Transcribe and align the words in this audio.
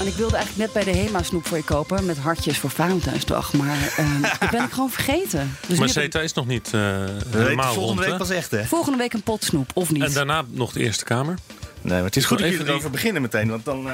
En 0.00 0.06
ik 0.06 0.14
wilde 0.14 0.36
eigenlijk 0.36 0.74
net 0.74 0.84
bij 0.84 0.92
de 0.92 0.98
HEMA 0.98 1.22
snoep 1.22 1.46
voor 1.46 1.56
je 1.56 1.64
kopen... 1.64 2.04
met 2.04 2.18
hartjes 2.18 2.58
voor 2.58 2.70
Valentijnsdag. 2.70 3.52
Maar 3.52 3.76
uh, 3.98 4.32
ik 4.40 4.50
ben 4.50 4.62
het 4.62 4.72
gewoon 4.72 4.90
vergeten. 4.90 5.56
Dus 5.66 5.78
maar 5.78 5.88
CETA 5.88 6.20
is 6.20 6.32
nog 6.32 6.46
niet 6.46 6.70
uh, 6.74 7.04
helemaal 7.30 7.72
Volgende 7.72 8.02
rond, 8.02 8.10
week 8.10 8.18
pas 8.18 8.30
echt, 8.30 8.50
hè? 8.50 8.64
Volgende 8.64 8.98
week 8.98 9.12
een 9.12 9.22
pot 9.22 9.44
snoep, 9.44 9.70
of 9.74 9.90
niet? 9.90 10.02
En 10.02 10.12
daarna 10.12 10.44
nog 10.48 10.72
de 10.72 10.80
Eerste 10.80 11.04
Kamer. 11.04 11.34
Nee, 11.80 11.94
maar 11.94 12.04
het 12.04 12.16
is 12.16 12.24
goed 12.24 12.38
dat 12.38 12.46
even 12.46 12.58
jullie 12.58 12.72
erover 12.72 12.90
beginnen 12.90 13.22
meteen. 13.22 13.48
Want 13.48 13.64
dan, 13.64 13.86
uh, 13.86 13.92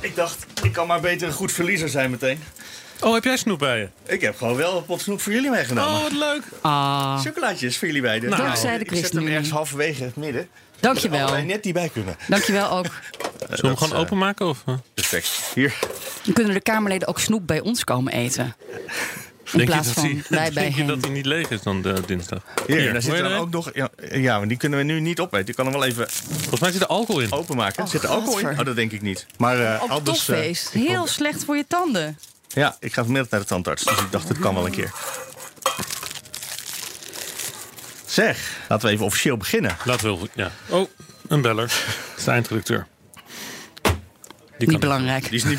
ik 0.00 0.16
dacht, 0.16 0.46
ik 0.62 0.72
kan 0.72 0.86
maar 0.86 1.00
beter 1.00 1.26
een 1.26 1.34
goed 1.34 1.52
verliezer 1.52 1.88
zijn 1.88 2.10
meteen. 2.10 2.42
Oh, 3.00 3.14
heb 3.14 3.24
jij 3.24 3.36
snoep 3.36 3.58
bij 3.58 3.78
je? 3.78 3.88
Ik 4.12 4.20
heb 4.20 4.36
gewoon 4.36 4.56
wel 4.56 4.76
een 4.76 4.84
pot 4.84 5.00
snoep 5.00 5.20
voor 5.20 5.32
jullie 5.32 5.50
meegenomen. 5.50 5.94
Oh, 5.94 6.02
wat 6.02 6.12
leuk. 6.12 6.42
Ah. 6.60 7.20
Chocolaatjes 7.20 7.78
voor 7.78 7.86
jullie 7.86 8.02
beiden. 8.02 8.30
Nou, 8.30 8.42
Dankzij 8.42 8.78
de 8.78 8.84
ik 8.84 8.96
zet 8.96 9.12
hem 9.12 9.26
ergens 9.26 9.50
halverwege 9.50 10.04
het 10.04 10.16
midden. 10.16 10.48
Dankjewel. 10.80 11.26
Dat 11.26 11.44
net 11.44 11.62
die 11.62 11.72
bij 11.72 11.88
kunnen. 11.88 12.16
Dankjewel 12.28 12.70
ook. 12.70 12.86
Zullen 13.48 13.62
we 13.62 13.66
hem 13.66 13.76
gewoon 13.76 14.04
openmaken? 14.04 14.46
Of? 14.46 14.64
Perfect. 14.94 15.28
Hier. 15.54 15.78
Dan 16.24 16.34
kunnen 16.34 16.54
de 16.54 16.60
Kamerleden 16.60 17.08
ook 17.08 17.20
snoep 17.20 17.46
bij 17.46 17.60
ons 17.60 17.84
komen 17.84 18.12
eten. 18.12 18.56
In 19.52 19.58
denk 19.58 19.68
plaats 19.68 19.88
je 19.88 19.94
dat 19.94 20.04
van 20.04 20.12
hij, 20.12 20.24
wij 20.28 20.52
bij 20.52 20.62
denk 20.62 20.76
je 20.76 20.84
dat 20.84 21.00
hij 21.00 21.10
niet 21.10 21.26
leeg 21.26 21.50
is 21.50 21.62
dan 21.62 21.82
de, 21.82 22.02
dinsdag? 22.06 22.42
Hier, 22.66 22.82
daar 22.82 22.92
Wil 22.92 23.00
zit 23.00 23.18
dan 23.18 23.32
er 23.32 23.38
ook 23.38 23.50
nog... 23.50 23.70
Ja, 23.74 23.88
ja, 24.10 24.38
maar 24.38 24.48
die 24.48 24.56
kunnen 24.56 24.78
we 24.78 24.84
nu 24.84 25.00
niet 25.00 25.20
opeten. 25.20 25.48
Ik 25.48 25.54
kan 25.54 25.64
hem 25.66 25.74
wel 25.74 25.84
even 25.84 26.08
Volgens 26.10 26.60
mij 26.60 26.72
zit 26.72 26.80
er 26.80 26.86
alcohol 26.86 27.20
in. 27.20 27.32
openmaken. 27.32 27.82
Oh, 27.82 27.90
zit 27.90 28.02
er 28.02 28.08
alcohol 28.08 28.38
in? 28.38 28.58
Oh, 28.58 28.64
dat 28.64 28.76
denk 28.76 28.92
ik 28.92 29.02
niet. 29.02 29.26
Maar 29.38 29.60
uh, 29.60 29.82
Op 29.82 29.90
eh, 29.90 29.96
topfeest. 29.96 30.70
Heel 30.70 31.06
slecht 31.06 31.44
voor 31.44 31.56
je 31.56 31.64
tanden. 31.68 32.18
ja, 32.48 32.76
ik 32.80 32.92
ga 32.92 33.02
vanmiddag 33.02 33.30
naar 33.30 33.40
de 33.40 33.46
tandarts. 33.46 33.84
Dus 33.84 33.98
ik 33.98 34.12
dacht, 34.12 34.28
het 34.28 34.38
kan 34.38 34.54
wel 34.54 34.66
een 34.66 34.72
keer. 34.72 34.92
Zeg, 38.06 38.58
laten 38.68 38.86
we 38.86 38.92
even 38.92 39.06
officieel 39.06 39.36
beginnen. 39.36 39.76
Laten 39.84 40.20
we... 40.20 40.28
Ja. 40.34 40.50
Oh, 40.68 40.88
een 41.28 41.40
beller. 41.42 41.66
Dat 41.66 42.18
is 42.18 42.24
de 42.24 42.30
eindredacteur. 42.30 42.86
Die 44.58 44.68
Niet 44.68 44.80
belangrijk. 44.80 45.24
Die 45.30 45.34
is 45.34 45.44
niet... 45.44 45.58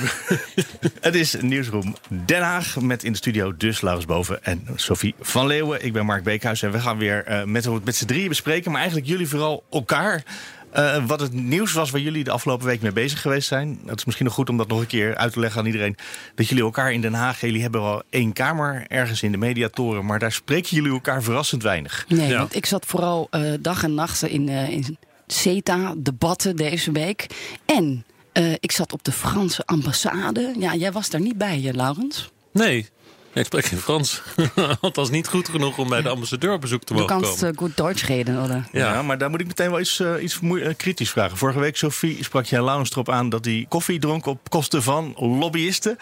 het 1.01 1.15
is 1.15 1.35
Nieuwsroom 1.41 1.95
Den 2.25 2.41
Haag 2.41 2.79
met 2.81 3.03
in 3.03 3.11
de 3.11 3.17
studio 3.17 3.57
dus 3.57 3.81
Laurens 3.81 4.05
Boven 4.07 4.43
en 4.43 4.67
Sophie 4.75 5.15
van 5.21 5.47
Leeuwen. 5.47 5.85
Ik 5.85 5.93
ben 5.93 6.05
Mark 6.05 6.23
Beekhuis 6.23 6.61
en 6.61 6.71
we 6.71 6.79
gaan 6.79 6.97
weer 6.97 7.23
eh, 7.25 7.43
met, 7.43 7.85
met 7.85 7.95
z'n 7.95 8.05
drieën 8.05 8.27
bespreken. 8.27 8.71
Maar 8.71 8.79
eigenlijk 8.79 9.09
jullie 9.09 9.27
vooral 9.27 9.63
elkaar. 9.71 10.23
Eh, 10.71 11.05
wat 11.05 11.19
het 11.19 11.33
nieuws 11.33 11.73
was 11.73 11.89
waar 11.89 12.01
jullie 12.01 12.23
de 12.23 12.31
afgelopen 12.31 12.65
week 12.65 12.81
mee 12.81 12.91
bezig 12.91 13.21
geweest 13.21 13.47
zijn. 13.47 13.79
Het 13.85 13.97
is 13.97 14.05
misschien 14.05 14.25
nog 14.25 14.35
goed 14.35 14.49
om 14.49 14.57
dat 14.57 14.67
nog 14.67 14.79
een 14.79 14.87
keer 14.87 15.15
uit 15.15 15.33
te 15.33 15.39
leggen 15.39 15.59
aan 15.59 15.65
iedereen. 15.65 15.95
Dat 16.35 16.47
jullie 16.47 16.63
elkaar 16.63 16.91
in 16.93 17.01
Den 17.01 17.13
Haag, 17.13 17.41
jullie 17.41 17.61
hebben 17.61 17.81
wel 17.81 18.01
één 18.09 18.33
kamer 18.33 18.85
ergens 18.87 19.23
in 19.23 19.31
de 19.31 19.37
mediatoren. 19.37 20.05
Maar 20.05 20.19
daar 20.19 20.31
spreken 20.31 20.75
jullie 20.75 20.91
elkaar 20.91 21.23
verrassend 21.23 21.63
weinig. 21.63 22.05
Nee, 22.07 22.27
Ja. 22.29 22.37
want 22.37 22.55
ik 22.55 22.65
zat 22.65 22.85
vooral 22.85 23.27
eh, 23.31 23.41
dag 23.59 23.83
en 23.83 23.93
nacht 23.93 24.23
in, 24.23 24.49
eh 24.49 24.69
in 24.69 24.97
CETA-debatten 25.27 26.55
deze 26.55 26.91
week. 26.91 27.27
En 27.65 28.03
eh, 28.31 28.51
ik 28.51 28.71
zat 28.71 28.93
op 28.93 29.03
de 29.03 29.11
Franse 29.11 29.65
ambassade. 29.65 30.53
Ja, 30.59 30.75
jij 30.75 30.91
was 30.91 31.09
daar 31.09 31.21
niet 31.21 31.37
bij, 31.37 31.59
je, 31.59 31.73
Laurens. 31.73 32.29
Nee, 32.51 32.89
ik 33.33 33.45
spreek 33.45 33.65
geen 33.65 33.79
Frans. 33.79 34.21
Althans 34.81 35.09
niet 35.09 35.27
goed 35.27 35.49
genoeg 35.49 35.77
om 35.77 35.89
bij 35.89 36.01
de 36.01 36.09
ambassadeur 36.09 36.53
op 36.53 36.61
bezoek 36.61 36.83
te 36.83 36.93
mogen 36.93 37.07
komen. 37.07 37.43
uh, 37.43 37.49
goed 37.55 37.77
Duits 37.77 38.05
reden, 38.05 38.43
oder? 38.43 38.67
Ja. 38.71 38.93
Ja. 38.93 39.01
maar 39.01 39.17
daar 39.17 39.29
moet 39.29 39.41
ik 39.41 39.47
meteen 39.47 39.69
wel 39.69 39.79
iets, 39.79 39.99
eh, 39.99 40.23
iets 40.23 40.39
eh, 40.41 40.75
kritisch 40.77 41.09
vragen. 41.09 41.37
Vorige 41.37 41.59
week, 41.59 41.77
Sophie, 41.77 42.23
sprak 42.23 42.45
jij 42.45 42.63
Laurens 42.63 42.91
erop 42.91 43.09
aan 43.09 43.29
dat 43.29 43.45
hij 43.45 43.65
koffie 43.69 43.99
dronk 43.99 44.25
op 44.25 44.49
kosten 44.49 44.83
van 44.83 45.13
lobbyisten. 45.17 45.97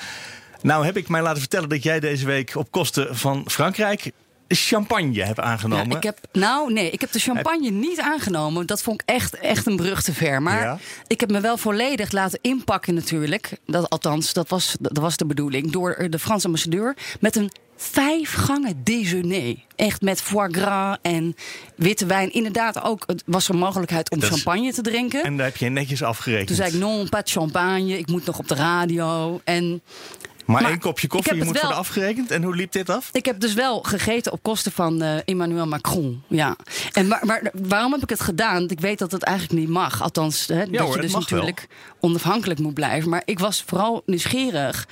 Nou 0.61 0.85
heb 0.85 0.97
ik 0.97 1.09
mij 1.09 1.21
laten 1.21 1.39
vertellen 1.39 1.69
dat 1.69 1.83
jij 1.83 1.99
deze 1.99 2.25
week 2.25 2.55
op 2.55 2.71
kosten 2.71 3.17
van 3.17 3.43
Frankrijk 3.47 4.11
champagne 4.47 5.23
hebt 5.23 5.39
aangenomen. 5.39 5.89
Ja, 5.89 5.95
ik 5.97 6.03
heb, 6.03 6.17
nou, 6.31 6.73
nee, 6.73 6.89
ik 6.91 7.01
heb 7.01 7.11
de 7.11 7.19
champagne 7.19 7.69
niet 7.69 7.99
aangenomen. 7.99 8.67
Dat 8.67 8.81
vond 8.81 9.01
ik 9.01 9.09
echt, 9.09 9.35
echt 9.39 9.65
een 9.65 9.75
brug 9.75 10.01
te 10.03 10.13
ver. 10.13 10.41
Maar 10.41 10.61
Ja? 10.61 10.77
ik 11.07 11.19
heb 11.19 11.31
me 11.31 11.39
wel 11.39 11.57
volledig 11.57 12.11
laten 12.11 12.39
inpakken 12.41 12.93
natuurlijk. 12.93 13.57
Dat, 13.65 13.89
althans, 13.89 14.33
dat 14.33 14.49
was, 14.49 14.75
dat 14.79 14.97
was 14.97 15.17
de 15.17 15.25
bedoeling. 15.25 15.71
Door 15.71 16.07
de 16.09 16.19
Franse 16.19 16.45
ambassadeur 16.45 16.95
met 17.19 17.35
een 17.35 17.51
vijf 17.75 18.33
gangen 18.33 18.83
déjeuner. 18.83 19.55
Echt 19.75 20.01
met 20.01 20.21
foie 20.21 20.53
gras 20.53 20.97
en 21.01 21.35
witte 21.75 22.05
wijn. 22.05 22.33
Inderdaad 22.33 22.81
ook 22.83 23.03
het 23.07 23.23
was 23.25 23.49
er 23.49 23.55
mogelijkheid 23.55 24.09
om 24.11 24.21
is- 24.21 24.27
champagne 24.27 24.73
te 24.73 24.81
drinken. 24.81 25.23
En 25.23 25.37
daar 25.37 25.45
heb 25.45 25.57
je 25.57 25.69
netjes 25.69 26.03
afgerekend. 26.03 26.47
Toen 26.47 26.55
zei 26.55 26.69
ik, 26.73 26.79
non, 26.79 27.09
pas 27.09 27.21
champagne. 27.25 27.97
Ik 27.97 28.07
moet 28.07 28.25
nog 28.25 28.37
op 28.39 28.47
de 28.47 28.55
radio. 28.55 29.41
En 29.43 29.81
maar, 30.47 30.61
maar 30.61 30.71
één 30.71 30.79
kopje 30.79 31.07
koffie 31.07 31.33
moet 31.35 31.43
wel- 31.53 31.61
worden 31.61 31.77
afgerekend. 31.79 32.31
En 32.31 32.43
hoe 32.43 32.55
liep 32.55 32.71
dit 32.71 32.89
af? 32.89 33.09
Ik 33.11 33.25
heb 33.25 33.39
dus 33.39 33.53
wel 33.53 33.81
gegeten 33.81 34.31
op 34.31 34.43
kosten 34.43 34.71
van 34.71 35.01
eh, 35.01 35.15
Emmanuel 35.25 35.67
Macron. 35.67 36.23
Ja. 36.27 36.55
En 36.93 37.07
maar, 37.07 37.21
maar 37.25 37.51
waarom 37.53 37.91
heb 37.91 38.03
ik 38.03 38.09
het 38.09 38.21
gedaan? 38.21 38.53
Want 38.59 38.71
Ik 38.71 38.79
weet 38.79 38.99
dat 38.99 39.11
het 39.11 39.23
eigenlijk 39.23 39.59
niet 39.59 39.69
mag. 39.69 40.01
Althans, 40.01 40.47
hè, 40.47 40.69
dat 40.69 40.79
hoor, 40.81 40.95
je 40.95 41.01
dus 41.01 41.11
wel. 41.11 41.19
natuurlijk 41.21 41.67
onafhankelijk 41.99 42.59
moet 42.59 42.73
blijven. 42.73 43.09
Maar 43.09 43.21
ik 43.25 43.39
was 43.39 43.63
vooral 43.67 44.01
nieuwsgierig 44.05 44.87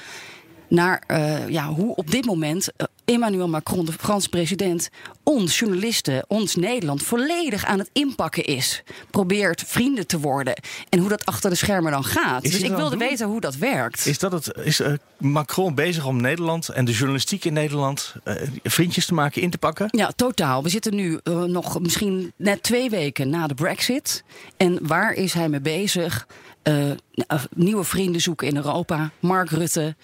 naar 0.69 1.03
eh, 1.07 1.49
ja, 1.49 1.67
hoe 1.67 1.95
op 1.95 2.11
dit 2.11 2.25
moment 2.25 2.71
eh, 2.75 2.87
Emmanuel 3.05 3.47
Macron, 3.47 3.85
de 3.85 3.91
Franse 3.91 4.29
president, 4.29 4.89
ons 5.23 5.59
journalisten, 5.59 6.25
ons 6.27 6.55
Nederland 6.55 7.03
volledig 7.03 7.65
aan 7.65 7.79
het 7.79 7.89
inpakken 7.93 8.43
is. 8.43 8.83
Probeert 9.11 9.63
vrienden 9.67 10.07
te 10.07 10.19
worden. 10.19 10.53
En 10.89 10.99
hoe 10.99 11.09
dat 11.09 11.25
achter 11.25 11.49
de 11.49 11.55
schermen 11.55 11.91
dan 11.91 12.03
gaat. 12.03 12.43
Is 12.43 12.51
dus 12.51 12.61
ik 12.61 12.75
wilde 12.75 12.97
weten 12.97 13.27
hoe 13.27 13.39
dat 13.39 13.55
werkt. 13.55 14.05
Is, 14.05 14.19
dat 14.19 14.31
het, 14.31 14.51
is 14.63 14.79
eh, 14.79 14.93
Macron 15.17 15.75
bezig 15.75 16.05
om 16.05 16.21
Nederland 16.21 16.69
en 16.69 16.85
de 16.85 16.91
journalistiek 16.91 17.45
in 17.45 17.53
Nederland 17.53 18.15
eh, 18.23 18.35
vriendjes 18.63 19.05
te 19.05 19.13
maken, 19.13 19.41
in 19.41 19.49
te 19.49 19.57
pakken? 19.57 19.87
Ja, 19.91 20.11
totaal. 20.15 20.63
We 20.63 20.69
zitten 20.69 20.95
nu 20.95 21.19
eh, 21.23 21.43
nog 21.43 21.79
misschien 21.79 22.33
net 22.35 22.63
twee 22.63 22.89
weken 22.89 23.29
na 23.29 23.47
de 23.47 23.53
Brexit. 23.53 24.23
En 24.57 24.87
waar 24.87 25.13
is 25.13 25.33
hij 25.33 25.49
mee 25.49 25.61
bezig? 25.61 26.27
Nieuwe 27.55 27.83
vrienden 27.83 28.21
zoeken 28.21 28.47
in 28.47 28.55
Europa. 28.55 29.11
Mark 29.19 29.49
Rutte 29.49 29.95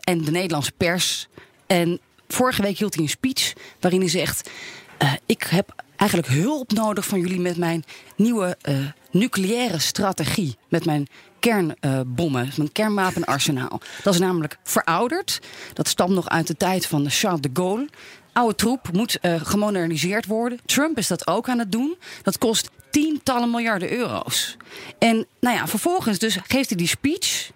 en 0.00 0.24
de 0.24 0.30
Nederlandse 0.30 0.72
pers. 0.76 1.28
En 1.66 2.00
vorige 2.28 2.62
week 2.62 2.78
hield 2.78 2.94
hij 2.94 3.02
een 3.02 3.08
speech 3.08 3.52
waarin 3.80 4.00
hij 4.00 4.08
zegt: 4.08 4.50
eh, 4.98 5.12
Ik 5.26 5.42
heb 5.50 5.74
eigenlijk 5.96 6.30
hulp 6.30 6.72
nodig 6.72 7.06
van 7.06 7.20
jullie 7.20 7.40
met 7.40 7.56
mijn 7.56 7.84
nieuwe 8.16 8.56
eh, 8.60 8.76
nucleaire 9.10 9.78
strategie. 9.78 10.56
Met 10.68 10.84
mijn 10.84 11.06
kernbommen, 11.40 12.50
mijn 12.56 12.72
kernwapenarsenaal. 12.72 13.80
Dat 14.02 14.14
is 14.14 14.20
namelijk 14.20 14.58
verouderd. 14.62 15.40
Dat 15.72 15.88
stamt 15.88 16.14
nog 16.14 16.28
uit 16.28 16.46
de 16.46 16.56
tijd 16.56 16.86
van 16.86 17.10
Charles 17.10 17.40
de 17.40 17.50
Gaulle. 17.52 17.88
Oude 18.32 18.54
troep 18.54 18.92
moet 18.92 19.18
eh, 19.20 19.40
gemoderniseerd 19.42 20.26
worden. 20.26 20.60
Trump 20.64 20.98
is 20.98 21.06
dat 21.06 21.26
ook 21.26 21.48
aan 21.48 21.58
het 21.58 21.72
doen. 21.72 21.96
Dat 22.22 22.38
kost 22.38 22.70
tientallen 22.90 23.50
miljarden 23.50 23.92
euro's. 23.92 24.56
En 24.98 25.26
nou 25.40 25.56
ja, 25.56 25.66
vervolgens 25.66 26.18
dus 26.18 26.38
geeft 26.46 26.68
hij 26.68 26.78
die 26.78 26.88
speech. 26.88 27.50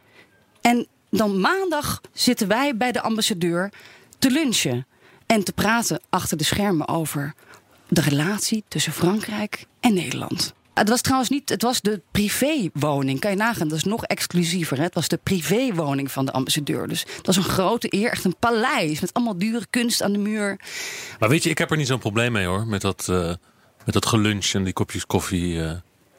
En 0.60 0.86
dan 1.10 1.40
maandag 1.40 2.00
zitten 2.12 2.48
wij 2.48 2.76
bij 2.76 2.92
de 2.92 3.00
ambassadeur 3.00 3.72
te 4.22 4.30
lunchen. 4.30 4.86
En 5.26 5.44
te 5.44 5.52
praten 5.52 6.00
achter 6.10 6.36
de 6.36 6.44
schermen 6.44 6.88
over 6.88 7.34
de 7.88 8.00
relatie 8.00 8.64
tussen 8.68 8.92
Frankrijk 8.92 9.64
en 9.80 9.94
Nederland. 9.94 10.54
Het 10.74 10.88
was 10.88 11.00
trouwens 11.00 11.30
niet, 11.30 11.48
het 11.48 11.62
was 11.62 11.80
de 11.80 12.00
privéwoning. 12.10 13.20
Kan 13.20 13.30
je 13.30 13.36
nagaan, 13.36 13.68
dat 13.68 13.78
is 13.78 13.84
nog 13.84 14.04
exclusiever. 14.04 14.76
Hè? 14.76 14.82
Het 14.82 14.94
was 14.94 15.08
de 15.08 15.20
privéwoning 15.22 16.12
van 16.12 16.26
de 16.26 16.32
ambassadeur. 16.32 16.88
Dus 16.88 17.04
dat 17.16 17.26
was 17.26 17.36
een 17.36 17.42
grote 17.42 17.94
eer, 17.94 18.10
echt 18.10 18.24
een 18.24 18.36
paleis 18.38 19.00
met 19.00 19.12
allemaal 19.14 19.38
dure 19.38 19.66
kunst 19.70 20.02
aan 20.02 20.12
de 20.12 20.18
muur. 20.18 20.60
Maar 21.18 21.28
weet 21.28 21.42
je, 21.42 21.50
ik 21.50 21.58
heb 21.58 21.70
er 21.70 21.76
niet 21.76 21.86
zo'n 21.86 21.98
probleem 21.98 22.32
mee 22.32 22.46
hoor. 22.46 22.66
Met 22.66 22.80
dat, 22.80 23.08
eh, 23.08 23.34
met 23.84 23.94
dat 23.94 24.06
gelunch 24.06 24.52
en 24.52 24.64
die 24.64 24.72
kopjes 24.72 25.06
koffie. 25.06 25.62
eh, 25.62 25.70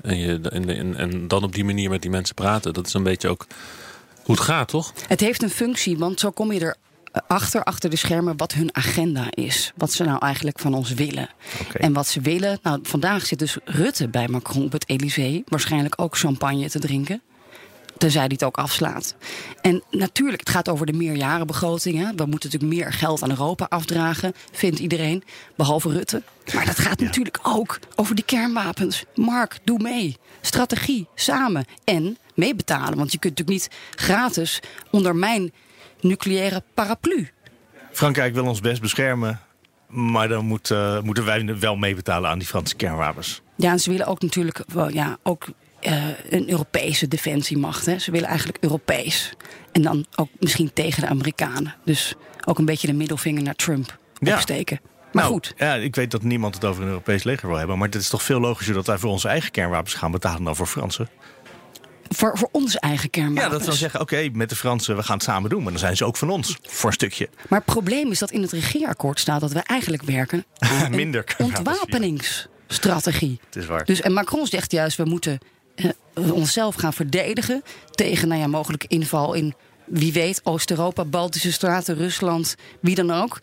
en, 0.02 0.18
je, 0.18 0.40
en, 0.50 0.70
en, 0.70 0.96
en 0.96 1.28
dan 1.28 1.44
op 1.44 1.54
die 1.54 1.66
manier 1.66 1.90
met 1.90 2.02
die 2.02 2.12
mensen 2.12 2.36
praten. 2.36 2.74
Dat 2.74 2.88
is 2.88 2.94
een 2.94 3.04
beetje 3.04 3.30
ook 3.30 3.48
hoe 4.24 4.36
het 4.36 4.44
gaat, 4.44 4.68
toch? 4.68 4.94
Het 5.08 5.20
heeft 5.20 5.44
een 5.44 5.50
functie, 5.50 5.98
want 5.98 6.20
zo 6.20 6.32
kom 6.32 6.52
je 6.52 6.60
er 6.60 6.76
achter, 7.28 7.64
achter 7.64 7.90
de 7.90 7.96
schermen, 7.96 8.38
wat 8.38 8.54
hun 8.54 8.76
agenda 8.76 9.26
is. 9.30 9.72
Wat 9.78 9.94
ze 9.94 10.04
nou 10.04 10.18
eigenlijk 10.20 10.60
van 10.60 10.74
ons 10.74 10.94
willen. 10.94 11.30
En 11.74 11.94
wat 11.94 12.08
ze 12.08 12.22
willen. 12.22 12.60
Nou, 12.64 12.80
vandaag 12.84 13.26
zit 13.26 13.40
dus 13.40 13.58
Rutte 13.64 14.08
bij 14.08 14.28
Macron 14.28 14.66
op 14.66 14.72
het 14.72 14.90
Elysée. 14.90 15.44
Waarschijnlijk 15.48 16.02
ook 16.02 16.18
champagne 16.18 16.70
te 16.70 16.80
drinken. 16.80 17.22
Tenzij 17.98 18.22
hij 18.22 18.30
het 18.34 18.44
ook 18.44 18.58
afslaat. 18.58 19.16
En 19.62 19.84
natuurlijk, 19.92 20.40
het 20.40 20.50
gaat 20.50 20.70
over 20.70 20.86
de 20.86 20.94
meerjarenbegroting. 20.94 21.98
Hè. 21.98 22.16
We 22.16 22.26
moeten 22.26 22.50
natuurlijk 22.52 22.82
meer 22.82 22.94
geld 22.94 23.24
aan 23.24 23.30
Europa 23.30 23.66
afdragen, 23.70 24.34
vindt 24.52 24.80
iedereen, 24.80 25.24
behalve 25.56 25.90
Rutte. 25.90 26.22
Maar 26.54 26.66
dat 26.66 26.80
gaat 26.80 27.00
natuurlijk 27.00 27.40
ook 27.44 27.80
over 27.96 28.16
die 28.16 28.26
kernwapens. 28.26 29.04
Mark, 29.16 29.60
doe 29.64 29.80
mee. 29.80 30.18
Strategie, 30.42 31.08
samen. 31.16 31.66
En 31.84 32.18
meebetalen. 32.36 32.98
Want 32.98 33.12
je 33.12 33.18
kunt 33.18 33.38
natuurlijk 33.38 33.70
niet 33.70 33.78
gratis 33.96 34.60
onder 34.92 35.16
mijn 35.16 35.52
nucleaire 36.04 36.64
paraplu. 36.74 37.30
Frankrijk 37.92 38.34
wil 38.34 38.46
ons 38.46 38.60
best 38.60 38.82
beschermen. 38.82 39.40
Maar 39.88 40.28
dan 40.28 40.46
moet, 40.46 40.70
uh, 40.70 41.02
moeten 41.02 41.26
wij 41.26 41.58
wel 41.60 41.76
meebetalen 41.76 42.30
aan 42.30 42.40
die 42.40 42.48
Franse 42.48 42.76
kernwapens. 42.76 43.42
Ja, 43.56 43.72
en 43.72 43.80
ze 43.80 43.90
willen 43.92 44.06
ook 44.06 44.22
natuurlijk 44.22 44.64
wel, 44.68 44.90
ja, 44.90 45.18
ook 45.24 45.46
uh, 45.82 46.04
een 46.30 46.50
Europese 46.50 47.08
defensiemacht. 47.08 47.86
Hè. 47.86 48.00
Ze 48.00 48.12
willen 48.12 48.28
eigenlijk 48.28 48.58
Europees. 48.62 49.34
En 49.72 49.82
dan 49.82 50.06
ook 50.16 50.30
misschien 50.40 50.74
tegen 50.74 51.02
de 51.02 51.08
Amerikanen. 51.08 51.76
Dus 51.86 52.16
ook 52.46 52.58
een 52.60 52.66
beetje 52.66 52.88
de 52.88 52.94
middelvinger 52.94 53.44
naar 53.44 53.56
Trump 53.56 53.98
Ja. 54.20 54.34
opsteken. 54.34 54.80
Maar 54.84 55.24
Nou, 55.24 55.34
goed, 55.36 55.54
Ja, 55.58 55.74
ik 55.74 55.96
weet 55.96 56.12
dat 56.12 56.24
niemand 56.24 56.56
het 56.56 56.66
over 56.66 56.82
een 56.82 56.88
Europees 56.88 57.24
leger 57.24 57.48
wil 57.48 57.58
hebben. 57.58 57.78
Maar 57.78 57.88
het 57.88 57.96
is 57.96 58.10
toch 58.10 58.24
veel 58.24 58.40
logischer 58.40 58.74
dat 58.76 58.88
wij 58.88 58.98
voor 58.98 59.10
onze 59.10 59.28
eigen 59.28 59.52
kernwapens 59.52 59.94
gaan 59.94 60.12
betalen 60.12 60.44
dan 60.44 60.56
voor 60.56 60.68
Fransen. 60.68 61.10
Voor, 62.10 62.38
voor 62.38 62.50
onze 62.52 62.80
eigen 62.80 63.04
Ja, 63.04 63.10
kernwapens. 63.10 63.52
dat 63.52 63.66
wil 63.66 63.74
zeggen, 63.74 64.00
oké, 64.00 64.30
met 64.34 64.50
de 64.50 64.56
Fransen, 64.56 64.96
we 64.96 65.04
gaan 65.04 65.16
het 65.16 65.24
samen 65.24 65.50
doen. 65.50 65.62
Maar 65.64 65.72
dan 65.72 65.80
zijn 65.80 65.98
ze 65.98 66.06
ook 66.06 66.18
van 66.18 66.30
ons, 66.30 66.58
voor 66.62 66.90
een 66.90 66.96
stukje. 66.96 67.30
Maar 67.50 67.60
het 67.60 67.74
probleem 67.74 68.12
is 68.12 68.20
dat 68.20 68.32
in 68.32 68.42
het 68.42 68.52
regeerakkoord 68.52 69.20
staat 69.20 69.42
dat 69.42 69.52
we 69.52 69.60
eigenlijk 69.60 70.04
werken 70.04 70.46
aan 70.58 70.86
een 70.86 70.96
Minder 70.96 71.36
ontwapeningsstrategie. 71.38 73.40
Het 73.46 73.56
is 73.56 73.66
waar. 73.66 73.86
Dus, 73.86 74.02
en 74.02 74.14
Macron 74.14 74.48
zegt 74.48 74.72
juist, 74.72 74.98
we 74.98 75.06
moeten 75.06 75.40
eh, 75.76 75.90
onszelf 76.16 76.76
gaan 76.76 76.94
verdedigen 76.94 77.64
tegen 77.92 78.28
nou 78.28 78.42
ja, 78.42 78.48
mogelijke 78.48 78.88
inval 78.88 79.34
in, 79.34 79.54
wie 79.86 80.14
weet, 80.14 80.42
Oost-Europa, 80.44 81.06
Baltische 81.06 81.52
Staten, 81.52 81.96
Rusland, 81.96 82.56
wie 82.80 82.96
dan 82.96 83.12
ook. 83.12 83.40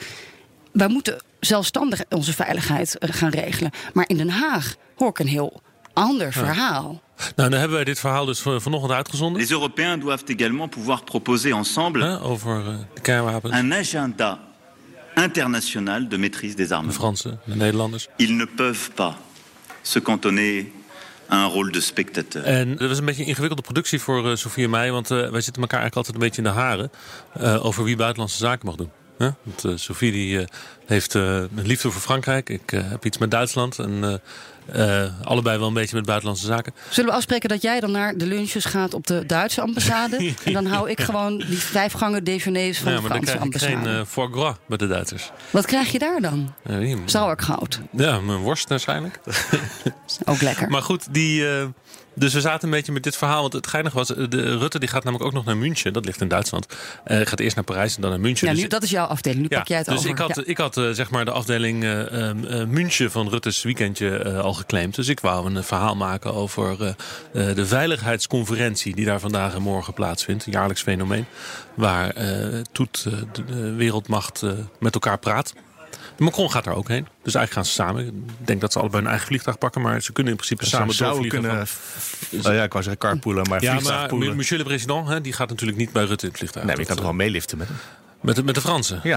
Wij 0.72 0.88
moeten 0.88 1.22
zelfstandig 1.40 2.02
onze 2.08 2.32
veiligheid 2.32 2.98
eh, 2.98 3.10
gaan 3.12 3.30
regelen. 3.30 3.70
Maar 3.92 4.08
in 4.08 4.16
Den 4.16 4.30
Haag 4.30 4.76
hoor 4.96 5.08
ik 5.08 5.18
een 5.18 5.26
heel 5.26 5.62
ander 5.92 6.32
verhaal. 6.32 7.02
Nou, 7.36 7.50
dan 7.50 7.58
hebben 7.58 7.76
wij 7.76 7.84
dit 7.84 7.98
verhaal 8.00 8.24
dus 8.24 8.40
van- 8.40 8.60
vanochtend 8.60 8.92
uitgezonden. 8.92 9.40
Les 9.40 9.50
Européens 9.50 10.00
doivent 10.00 10.28
également 10.30 10.70
pouvoir 10.70 11.04
proposer 11.04 11.52
ensemble 11.54 12.04
Hè, 12.04 12.20
over 12.22 12.58
eh, 12.60 12.74
de 12.94 13.00
kernwapens. 13.00 13.54
un 13.54 13.72
agenda 13.72 14.38
international 15.14 16.08
de 16.08 16.16
maîtrise 16.18 16.54
des 16.56 16.68
De 16.68 16.74
armes. 16.74 16.94
Fransen, 16.94 17.40
de 17.44 17.54
Nederlanders. 17.56 18.08
Ils 18.16 18.32
ne 18.36 18.44
peuvent 18.46 18.90
pas 18.94 19.14
se 19.82 20.00
cantonner 20.02 20.66
un 21.28 21.48
rôle 21.48 21.70
de 21.72 21.80
spectateur. 21.80 22.42
En 22.44 22.76
dat 22.76 22.88
was 22.88 22.98
een 22.98 23.04
beetje 23.04 23.22
een 23.22 23.28
ingewikkelde 23.28 23.62
productie 23.62 24.00
voor 24.00 24.30
eh, 24.30 24.36
Sofie 24.36 24.64
en 24.64 24.70
mij. 24.70 24.92
Want 24.92 25.10
eh, 25.10 25.30
wij 25.30 25.40
zitten 25.40 25.62
elkaar 25.62 25.80
eigenlijk 25.80 25.94
altijd 25.96 26.14
een 26.14 26.20
beetje 26.20 26.42
in 26.42 26.48
de 26.48 26.54
haren. 26.60 26.90
over 27.62 27.84
wie 27.84 27.96
buitenlandse 27.96 28.36
zaken 28.38 28.66
mag 28.66 28.74
doen. 28.76 28.90
Hè? 29.18 29.28
Want 29.42 29.80
Sofie 29.80 30.12
die, 30.12 30.44
heeft 30.90 31.14
eh, 31.14 31.22
een 31.36 31.50
liefde 31.66 31.90
voor 31.90 32.00
Frankrijk. 32.00 32.48
Ik 32.48 32.72
eh, 32.72 32.80
heb 32.90 33.04
iets 33.04 33.18
met 33.18 33.30
Duitsland. 33.30 33.78
En 33.78 34.20
eh, 34.72 35.04
allebei 35.24 35.58
wel 35.58 35.68
een 35.68 35.74
beetje 35.74 35.96
met 35.96 36.04
buitenlandse 36.04 36.46
zaken. 36.46 36.72
Zullen 36.90 37.10
we 37.10 37.16
afspreken 37.16 37.48
dat 37.48 37.62
jij 37.62 37.80
dan 37.80 37.90
naar 37.90 38.16
de 38.16 38.26
lunches 38.26 38.64
gaat 38.64 38.94
op 38.94 39.06
de 39.06 39.26
Duitse 39.26 39.60
ambassade? 39.60 40.16
en 40.44 40.52
dan 40.52 40.66
hou 40.66 40.90
ik 40.90 41.00
gewoon 41.00 41.38
die 41.38 41.58
vijf 41.58 41.92
gangen 41.92 42.24
déjeuners 42.24 42.78
van 42.78 42.90
ja, 42.92 42.96
de 42.96 43.02
maar 43.02 43.10
dan 43.18 43.26
Franse 43.26 43.48
krijg 43.48 43.70
ik 43.70 43.70
ambassade. 43.74 43.96
geen 43.96 44.00
eh 44.00 44.06
foie 44.06 44.32
gras 44.32 44.56
bij 44.66 44.76
de 44.78 44.86
Duitsers. 44.86 45.30
Wat 45.50 45.66
krijg 45.66 45.92
je 45.92 45.98
daar 45.98 46.20
dan? 46.20 46.54
Eh, 46.62 46.76
hier, 46.76 46.98
Sauerkraut. 47.04 47.80
ja, 47.92 48.20
mijn 48.20 48.38
worst 48.38 48.68
waarschijnlijk. 48.68 49.20
Ook 50.24 50.40
lekker. 50.40 50.68
Maar 50.70 50.82
goed, 50.82 51.14
die, 51.14 51.44
dus 52.14 52.34
we 52.34 52.40
zaten 52.40 52.64
een 52.68 52.74
beetje 52.74 52.92
met 52.92 53.02
dit 53.02 53.16
verhaal. 53.16 53.40
Want 53.40 53.52
het 53.52 53.66
geinige 53.66 53.96
was, 53.96 54.08
de, 54.08 54.58
Rutte 54.58 54.78
die 54.78 54.88
gaat 54.88 55.04
namelijk 55.04 55.28
ook 55.28 55.34
nog 55.34 55.44
naar 55.44 55.56
München. 55.56 55.92
Dat 55.92 56.04
ligt 56.04 56.20
in 56.20 56.28
Duitsland. 56.28 56.66
Eh 57.04 57.26
gaat 57.26 57.40
eerst 57.40 57.54
naar 57.56 57.64
Parijs 57.64 57.94
en 57.96 58.00
dan 58.02 58.10
naar 58.10 58.20
München. 58.20 58.46
ja, 58.46 58.52
Dus 58.52 58.62
nu, 58.62 58.68
dat 58.68 58.82
is 58.82 58.90
jouw 58.90 59.06
afdeling. 59.06 59.42
Nu 59.42 59.48
pak 59.48 59.68
jij 59.68 59.78
het 59.78 59.86
dus 59.86 59.96
over. 59.98 60.10
ik 60.10 60.18
had, 60.18 60.36
Ja. 60.36 60.42
ik 60.44 60.58
had 60.58 60.76
zeg 60.92 61.10
maar 61.10 61.24
de 61.24 61.30
afdeling 61.30 61.82
eh 61.84 62.28
ehm, 62.28 62.44
eh, 62.44 62.64
München 62.66 63.10
van 63.10 63.28
Rutte's 63.28 63.62
weekendje 63.62 64.16
eh, 64.18 64.38
al 64.40 64.52
geclaimd. 64.54 64.94
Dus 64.94 65.08
ik 65.08 65.20
wou 65.20 65.46
een 65.46 65.56
eh, 65.56 65.62
verhaal 65.62 65.96
maken 65.96 66.34
over 66.34 66.82
eh, 66.82 66.88
eh, 67.48 67.56
de 67.56 67.66
veiligheidsconferentie 67.66 68.94
die 68.94 69.04
daar 69.04 69.20
vandaag 69.20 69.54
en 69.54 69.62
morgen 69.62 69.94
plaatsvindt. 69.94 70.46
Een 70.46 70.52
jaarlijks 70.52 70.82
fenomeen. 70.82 71.24
Waar 71.74 72.10
eh 72.10 72.60
toet 72.72 73.04
eh, 73.06 73.12
de, 73.46 73.72
wereldmacht 73.74 74.42
eh, 74.42 74.50
met 74.78 74.94
elkaar 74.94 75.18
praat. 75.18 75.52
Macron 76.18 76.50
gaat 76.50 76.64
daar 76.64 76.74
ook 76.74 76.88
heen. 76.88 77.06
Dus 77.22 77.34
eigenlijk 77.34 77.52
gaan 77.52 77.64
ze 77.64 77.70
samen. 77.72 78.06
Ik 78.06 78.46
denk 78.46 78.60
dat 78.60 78.72
ze 78.72 78.78
allebei 78.78 79.02
een 79.02 79.08
eigen 79.08 79.26
vliegtuig 79.26 79.58
pakken. 79.58 79.80
Maar 79.82 80.00
ze 80.02 80.12
kunnen 80.12 80.32
in 80.32 80.38
principe 80.38 80.66
samen 80.66 80.94
zouden 80.94 81.22
doorvliegen. 81.22 81.50
kunnen... 81.50 81.66
van- 81.66 82.50
Oh 82.50 82.56
ja, 82.56 82.62
ik 82.62 82.72
wou 82.72 82.84
zeggen 82.84 83.02
carpoolen, 83.02 83.48
maar 83.48 83.62
ja, 83.62 83.72
maar 83.80 84.08
monsieur 84.36 84.58
le 84.58 84.64
président, 84.64 85.08
hè, 85.08 85.20
die 85.20 85.32
gaat 85.32 85.48
natuurlijk 85.48 85.78
niet 85.78 85.92
bij 85.92 86.04
Rutte 86.04 86.22
in 86.24 86.28
het 86.28 86.38
vliegtuig. 86.38 86.66
Nee, 86.66 86.74
maar 86.74 86.82
je 86.84 86.88
kan 86.88 86.96
toch 86.96 87.10
wel 87.10 87.14
meeliften 87.14 87.58
met 87.58 87.68
hem? 87.68 87.76
Eh, 88.20 88.26
met, 88.26 88.36
de, 88.36 88.42
met 88.44 88.54
de 88.54 88.60
Fransen? 88.60 89.00
Ja. 89.02 89.16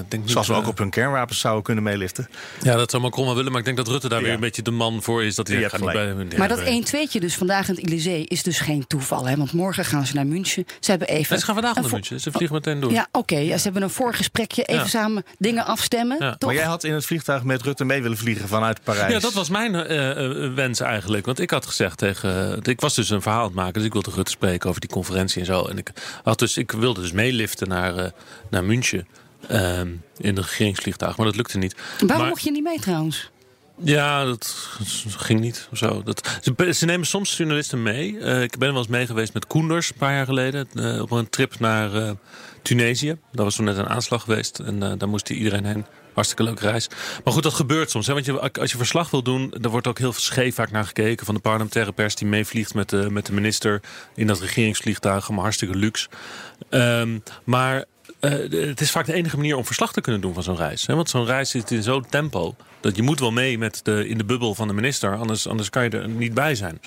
ik 0.00 0.10
denk 0.10 0.22
niet, 0.22 0.30
Zoals 0.30 0.46
we 0.48 0.54
ook 0.54 0.62
eh, 0.62 0.68
op 0.68 0.78
hun 0.78 0.90
kernwapens 0.90 1.38
zouden 1.40 1.62
kunnen 1.64 1.84
meeliften. 1.84 2.28
Ja, 2.62 2.76
dat 2.76 2.90
zou 2.90 3.02
Macron 3.02 3.24
wel 3.26 3.34
willen, 3.34 3.50
maar 3.50 3.58
ik 3.60 3.64
denk 3.66 3.76
dat 3.76 3.88
Rutte 3.88 4.08
daar 4.08 4.18
Ja. 4.18 4.24
weer 4.24 4.34
een 4.34 4.40
beetje 4.40 4.62
de 4.62 4.70
man 4.70 5.02
voor 5.02 5.24
is. 5.24 5.34
Dat 5.34 5.48
hij 5.48 5.68
gaat 5.68 5.80
niet 5.80 5.92
bij. 5.92 6.14
Maar 6.38 6.48
dat 6.48 6.58
1 6.60 6.84
2 6.84 7.08
dus 7.20 7.34
vandaag 7.34 7.68
in 7.68 7.74
het 7.74 7.86
Elysée 7.86 8.24
is 8.24 8.42
dus 8.42 8.58
geen 8.60 8.86
toeval. 8.86 9.26
Hè? 9.26 9.36
Want 9.36 9.52
morgen 9.52 9.84
gaan 9.84 10.06
ze 10.06 10.14
naar 10.14 10.26
München. 10.26 10.64
Ze 10.80 10.90
hebben 10.90 11.08
even. 11.08 11.26
Nee, 11.30 11.38
ze 11.38 11.44
gaan 11.44 11.54
vandaag 11.54 11.74
naar 11.74 11.90
München. 11.90 12.20
Ze 12.20 12.30
vliegen 12.32 12.54
meteen 12.56 12.80
door. 12.80 12.92
Ja, 12.92 13.08
oké. 13.12 13.36
ja, 13.36 13.56
ze 13.56 13.62
hebben 13.62 13.82
een 13.82 13.90
voorgesprekje. 13.90 14.62
Even 14.62 14.82
Ja. 14.82 14.88
samen 14.88 15.24
dingen 15.38 15.64
afstemmen. 15.66 16.16
Ja. 16.20 16.30
Toch? 16.36 16.48
Maar 16.50 16.58
jij 16.58 16.68
had 16.68 16.84
in 16.84 16.92
het 16.92 17.06
vliegtuig 17.06 17.42
met 17.42 17.62
Rutte 17.62 17.84
mee 17.84 18.02
willen 18.02 18.16
vliegen 18.16 18.48
vanuit 18.48 18.82
Parijs. 18.82 19.12
Ja, 19.12 19.18
dat 19.18 19.32
was 19.32 19.48
mijn 19.48 19.74
eh, 19.74 20.10
eh, 20.44 20.54
wens 20.54 20.80
eigenlijk. 20.80 21.26
Want 21.26 21.40
ik 21.40 21.50
had 21.50 21.66
gezegd 21.66 21.98
tegen. 21.98 22.52
eh, 22.64 22.72
ik 22.72 22.80
was 22.80 22.94
dus 22.94 23.10
een 23.10 23.22
verhaal 23.22 23.40
aan 23.40 23.46
het 23.46 23.54
maken. 23.54 23.72
Dus 23.72 23.84
ik 23.84 23.92
wilde 23.92 24.10
Rutte 24.10 24.30
spreken 24.30 24.68
over 24.68 24.80
die 24.80 24.90
conferentie 24.90 25.40
en 25.40 25.46
zo. 25.46 25.64
En 25.64 25.78
ik, 25.78 25.90
had 26.22 26.38
dus, 26.38 26.56
ik 26.56 26.70
wilde 26.72 27.00
dus 27.00 27.12
meeliften 27.12 27.68
naar, 27.68 27.96
eh, 27.96 28.10
naar 28.50 28.64
München. 28.64 29.06
ehm, 29.48 29.88
in 30.16 30.34
de 30.34 30.40
regeringsvliegtuig. 30.40 31.16
Maar 31.16 31.26
dat 31.26 31.36
lukte 31.36 31.58
niet. 31.58 31.74
Waarom 31.98 32.18
Maar- 32.18 32.28
mocht 32.28 32.42
je 32.42 32.50
niet 32.50 32.62
mee 32.62 32.80
trouwens? 32.80 33.30
Ja, 33.82 34.24
dat 34.24 34.68
ging 35.08 35.40
niet. 35.40 35.68
Zo. 35.72 36.02
Dat, 36.02 36.38
ze, 36.56 36.72
ze 36.72 36.84
nemen 36.84 37.06
soms 37.06 37.36
journalisten 37.36 37.82
mee. 37.82 38.18
Eh, 38.18 38.42
ik 38.42 38.58
ben 38.58 38.68
wel 38.68 38.78
eens 38.78 38.88
mee 38.88 39.06
geweest 39.06 39.32
met 39.34 39.46
Koenders 39.46 39.88
een 39.90 39.96
paar 39.96 40.12
jaar 40.14 40.24
geleden. 40.26 40.68
eh, 40.74 41.00
op 41.00 41.10
een 41.10 41.28
trip 41.30 41.58
naar 41.58 41.94
eh, 41.94 42.10
Tunesië. 42.62 43.16
Daar 43.32 43.44
was 43.44 43.54
toen 43.54 43.64
net 43.64 43.76
een 43.76 43.88
aanslag 43.88 44.22
geweest. 44.22 44.58
En 44.58 44.78
daar 44.98 45.08
moest 45.08 45.30
iedereen 45.30 45.64
heen. 45.64 45.84
Hartstikke 46.14 46.42
leuke 46.44 46.62
reis. 46.70 46.88
Maar 47.24 47.32
goed, 47.32 47.42
dat 47.42 47.54
gebeurt 47.54 47.90
soms. 47.90 48.06
Hè? 48.06 48.12
Want 48.12 48.24
je, 48.24 48.52
als 48.52 48.70
je 48.70 48.76
verslag 48.76 49.10
wil 49.10 49.22
doen, 49.22 49.54
daar 49.60 49.70
wordt 49.70 49.86
ook 49.86 49.98
heel 49.98 50.12
scheef 50.12 50.54
vaak 50.54 50.70
naar 50.70 50.84
gekeken. 50.84 51.26
Van 51.26 51.34
de 51.34 51.40
parlementaire 51.40 51.92
pers 51.92 52.14
die 52.14 52.28
meevliegt 52.28 52.74
met 52.74 52.88
de, 52.88 53.10
met 53.10 53.26
de 53.26 53.32
minister 53.32 53.80
in 54.14 54.26
dat 54.26 54.40
regeringsvliegtuig. 54.40 55.24
Allemaal 55.24 55.42
hartstikke 55.44 55.76
luxe. 55.76 56.08
Ehm, 56.70 57.18
maar 57.44 57.84
eh, 58.20 58.66
het 58.68 58.80
is 58.80 58.90
vaak 58.90 59.06
de 59.06 59.12
enige 59.12 59.36
manier 59.36 59.56
om 59.56 59.64
verslag 59.64 59.92
te 59.92 60.00
kunnen 60.00 60.20
doen 60.20 60.34
van 60.34 60.42
zo'n 60.42 60.56
reis. 60.56 60.86
Hè? 60.86 60.94
Want 60.94 61.10
zo'n 61.10 61.26
reis 61.26 61.50
zit 61.50 61.70
in 61.70 61.82
zo'n 61.82 62.06
tempo. 62.10 62.54
Dat 62.80 62.96
je 62.96 63.02
moet 63.02 63.20
wel 63.20 63.30
mee 63.30 63.58
met 63.58 63.80
de, 63.82 64.08
in 64.08 64.18
de 64.18 64.24
bubbel 64.24 64.54
van 64.54 64.68
de 64.68 64.74
minister. 64.74 65.16
Anders, 65.16 65.46
anders 65.48 65.70
kan 65.70 65.82
je 65.84 65.90
er 65.90 66.08
niet 66.08 66.34
bij 66.34 66.54
zijn. 66.54 66.80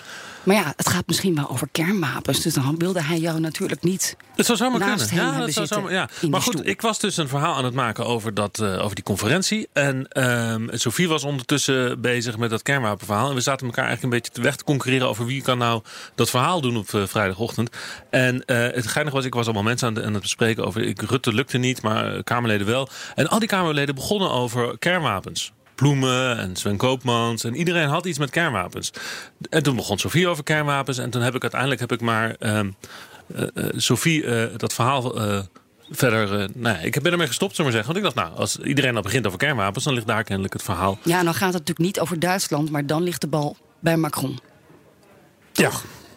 Maar 0.43 0.55
ja, 0.55 0.73
het 0.75 0.89
gaat 0.89 1.03
misschien 1.07 1.35
wel 1.35 1.49
over 1.49 1.67
kernwapens. 1.71 2.41
Dus 2.41 2.53
dan 2.53 2.75
wilde 2.77 3.01
hij 3.01 3.17
jou 3.19 3.39
natuurlijk 3.39 3.83
niet. 3.83 4.17
Het 4.35 4.45
zou 4.45 4.57
zomaar 4.57 4.79
Naast 4.79 5.07
kunnen. 5.07 5.25
Ja, 5.25 5.39
dat 5.39 5.53
zou 5.53 5.67
zomaar, 5.67 5.91
ja. 5.91 6.09
Maar 6.29 6.41
goed, 6.41 6.53
stoel. 6.53 6.67
ik 6.67 6.81
was 6.81 6.99
dus 6.99 7.17
een 7.17 7.27
verhaal 7.27 7.55
aan 7.55 7.65
het 7.65 7.73
maken 7.73 8.05
over, 8.05 8.33
dat, 8.33 8.59
eh, 8.59 8.83
over 8.83 8.95
die 8.95 9.03
conferentie. 9.03 9.67
En 9.73 10.07
ehm 10.07 10.67
Sophie 10.71 11.07
was 11.07 11.23
ondertussen 11.23 12.01
bezig 12.01 12.37
met 12.37 12.49
dat 12.49 12.61
kernwapenverhaal. 12.61 13.29
En 13.29 13.35
we 13.35 13.41
zaten 13.41 13.65
elkaar 13.65 13.85
eigenlijk 13.85 14.13
een 14.13 14.19
beetje 14.21 14.33
te 14.35 14.41
weg 14.41 14.55
te 14.55 14.63
concurreren 14.63 15.07
over 15.07 15.25
wie 15.25 15.41
kan 15.41 15.57
nou 15.57 15.81
dat 16.15 16.29
verhaal 16.29 16.61
doen 16.61 16.77
op 16.77 16.93
eh, 16.93 17.01
vrijdagochtend. 17.05 17.69
En 18.09 18.43
het 18.45 18.87
geinige 18.87 19.15
was, 19.15 19.25
ik 19.25 19.33
was 19.33 19.45
allemaal 19.45 19.63
mensen 19.63 19.87
aan, 19.87 19.93
de- 19.93 20.03
aan 20.03 20.13
het 20.13 20.21
bespreken 20.21 20.65
over. 20.65 20.81
Ik, 20.81 21.01
Rutte 21.01 21.22
lukte 21.31 21.57
niet, 21.57 21.81
maar 21.81 22.13
eh, 22.15 22.23
Kamerleden 22.23 22.67
wel. 22.67 22.89
En 23.15 23.27
al 23.27 23.39
die 23.39 23.47
Kamerleden 23.47 23.95
begonnen 23.95 24.31
over 24.31 24.77
kernwapens. 24.79 25.51
Ploemen 25.75 26.37
en 26.37 26.55
Sven 26.55 26.77
Koopmans. 26.77 27.43
En 27.43 27.55
iedereen 27.55 27.87
had 27.87 28.05
iets 28.05 28.17
met 28.19 28.29
kernwapens. 28.29 28.91
En 29.49 29.63
toen 29.63 29.75
begon 29.75 29.97
Sofie 29.99 30.27
over 30.27 30.43
kernwapens. 30.43 30.97
En 30.97 31.09
toen 31.09 31.21
heb 31.21 31.35
ik 31.35 31.41
uiteindelijk 31.41 31.79
heb 31.81 31.91
ik 31.91 32.01
maar 32.01 32.35
ehm, 32.39 32.69
eh, 33.35 33.43
eh, 33.53 33.65
Sophie 33.75 34.25
eh, 34.25 34.57
dat 34.57 34.73
verhaal 34.73 35.13
verder. 35.89 36.39
eh, 36.41 36.47
nou, 36.53 36.77
ja, 36.77 36.81
ik 36.83 37.01
ben 37.01 37.11
ermee 37.11 37.27
gestopt, 37.27 37.55
zullen 37.55 37.71
we 37.71 37.77
zeggen. 37.77 37.93
Want 37.93 38.05
ik 38.05 38.13
dacht, 38.15 38.27
nou, 38.27 38.39
als 38.39 38.57
iedereen 38.57 38.95
al 38.95 39.01
begint 39.01 39.25
over 39.27 39.37
kernwapens, 39.39 39.83
dan 39.83 39.93
ligt 39.93 40.07
daar 40.07 40.23
kennelijk 40.23 40.53
het 40.53 40.63
verhaal. 40.63 40.97
Ja, 41.03 41.21
nou 41.21 41.35
gaat 41.35 41.53
het 41.53 41.67
natuurlijk 41.67 41.79
niet 41.79 41.99
over 41.99 42.19
Duitsland, 42.19 42.69
maar 42.71 42.85
dan 42.85 43.03
ligt 43.03 43.21
de 43.21 43.27
bal 43.27 43.57
bij 43.79 43.97
Macron. 43.97 44.39
Ja. 45.53 45.69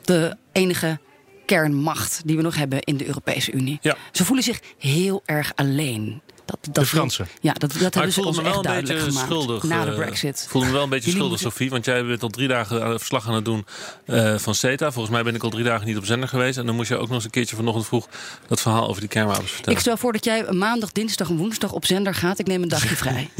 De 0.04 0.36
enige 0.52 0.98
kernmacht 1.46 2.22
die 2.24 2.36
we 2.36 2.42
nog 2.42 2.56
hebben 2.56 2.82
in 2.82 2.96
de 2.96 3.06
Europese 3.06 3.52
Unie. 3.52 3.78
Ja. 3.80 3.96
Ze 4.12 4.24
voelen 4.24 4.44
zich 4.44 4.60
heel 4.78 5.22
erg 5.24 5.52
alleen. 5.54 6.20
Dat, 6.46 6.58
dat 6.62 6.74
De 6.74 6.86
Fransen. 6.86 7.26
Ja, 7.40 7.52
dat, 7.52 7.72
dat 7.72 7.94
hebben 7.94 8.12
ze 8.12 8.22
voelde 8.22 8.28
ons 8.28 8.36
me 8.36 8.42
wel 8.42 8.52
echt 8.52 8.56
een 8.64 8.70
duidelijk 8.70 8.98
beetje 9.04 9.10
gemaakt. 9.12 9.32
schuldig. 9.32 9.62
na 9.62 9.84
de 9.84 9.90
eh, 9.90 9.96
brexit. 9.96 10.40
Ik 10.44 10.48
voelde 10.50 10.66
me 10.66 10.72
wel 10.72 10.82
een 10.82 10.88
beetje 10.88 11.10
schuldig, 11.10 11.28
moeten- 11.30 11.50
Sofie. 11.50 11.70
Want 11.70 11.84
jij 11.84 12.04
bent 12.04 12.22
al 12.22 12.28
drie 12.28 12.48
dagen 12.48 12.98
verslag 12.98 13.28
aan 13.28 13.34
het 13.34 13.44
doen 13.44 13.66
eh, 14.06 14.34
van 14.38 14.54
CETA. 14.54 14.92
Volgens 14.92 15.14
mij 15.14 15.22
ben 15.24 15.34
ik 15.34 15.42
al 15.42 15.50
drie 15.50 15.64
dagen 15.64 15.86
niet 15.86 15.96
op 15.96 16.04
zender 16.04 16.28
geweest. 16.28 16.58
En 16.58 16.66
dan 16.66 16.74
moest 16.74 16.88
je 16.88 16.96
ook 16.96 17.06
nog 17.06 17.14
eens 17.14 17.24
een 17.24 17.30
keertje 17.30 17.56
vanochtend 17.56 17.86
vroeg 17.86 18.08
dat 18.48 18.60
verhaal 18.60 18.88
over 18.88 19.00
die 19.00 19.08
kernwapens 19.10 19.50
vertellen. 19.50 19.72
Ik 19.74 19.78
stel 19.80 19.96
voor 19.96 20.12
dat 20.12 20.24
jij 20.24 20.52
maandag, 20.52 20.92
dinsdag 20.92 21.28
en 21.28 21.36
woensdag 21.36 21.72
op 21.72 21.84
zender 21.86 22.14
gaat. 22.14 22.38
Ik 22.38 22.46
neem 22.46 22.62
een 22.62 22.68
dagje 22.68 22.96
vrij. 22.96 23.30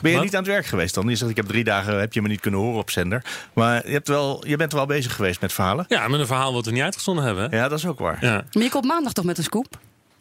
Ben 0.00 0.10
je 0.10 0.16
Wat? 0.16 0.24
niet 0.26 0.36
aan 0.36 0.42
het 0.42 0.52
werk 0.52 0.66
geweest 0.66 0.94
dan? 0.94 1.08
Je 1.08 1.16
zegt, 1.16 1.30
ik 1.30 1.36
heb 1.36 1.46
drie 1.46 1.64
dagen, 1.64 1.98
heb 2.00 2.12
je 2.12 2.22
me 2.22 2.28
niet 2.28 2.40
kunnen 2.40 2.60
horen 2.60 2.78
op 2.80 2.90
zender. 2.90 3.24
Maar 3.52 3.86
je, 3.86 3.92
hebt 3.92 4.08
wel, 4.08 4.46
je 4.46 4.56
bent 4.56 4.72
wel 4.72 4.86
bezig 4.86 5.14
geweest 5.14 5.40
met 5.40 5.52
verhalen. 5.52 5.84
Ja, 5.88 6.08
met 6.08 6.20
een 6.20 6.26
verhaal 6.26 6.52
wat 6.52 6.64
we 6.64 6.70
niet 6.72 6.82
uitgezonden 6.82 7.24
hebben. 7.24 7.50
Hè? 7.50 7.56
Ja, 7.56 7.68
dat 7.68 7.78
is 7.78 7.86
ook 7.86 7.98
waar. 7.98 8.18
Ja. 8.20 8.44
Maar 8.52 8.62
je 8.62 8.70
komt 8.70 8.84
maandag 8.84 9.12
toch 9.12 9.24
met 9.24 9.38
een 9.38 9.44
scoop? 9.44 9.78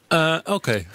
Eh, 0.10 0.36
Oké. 0.44 0.72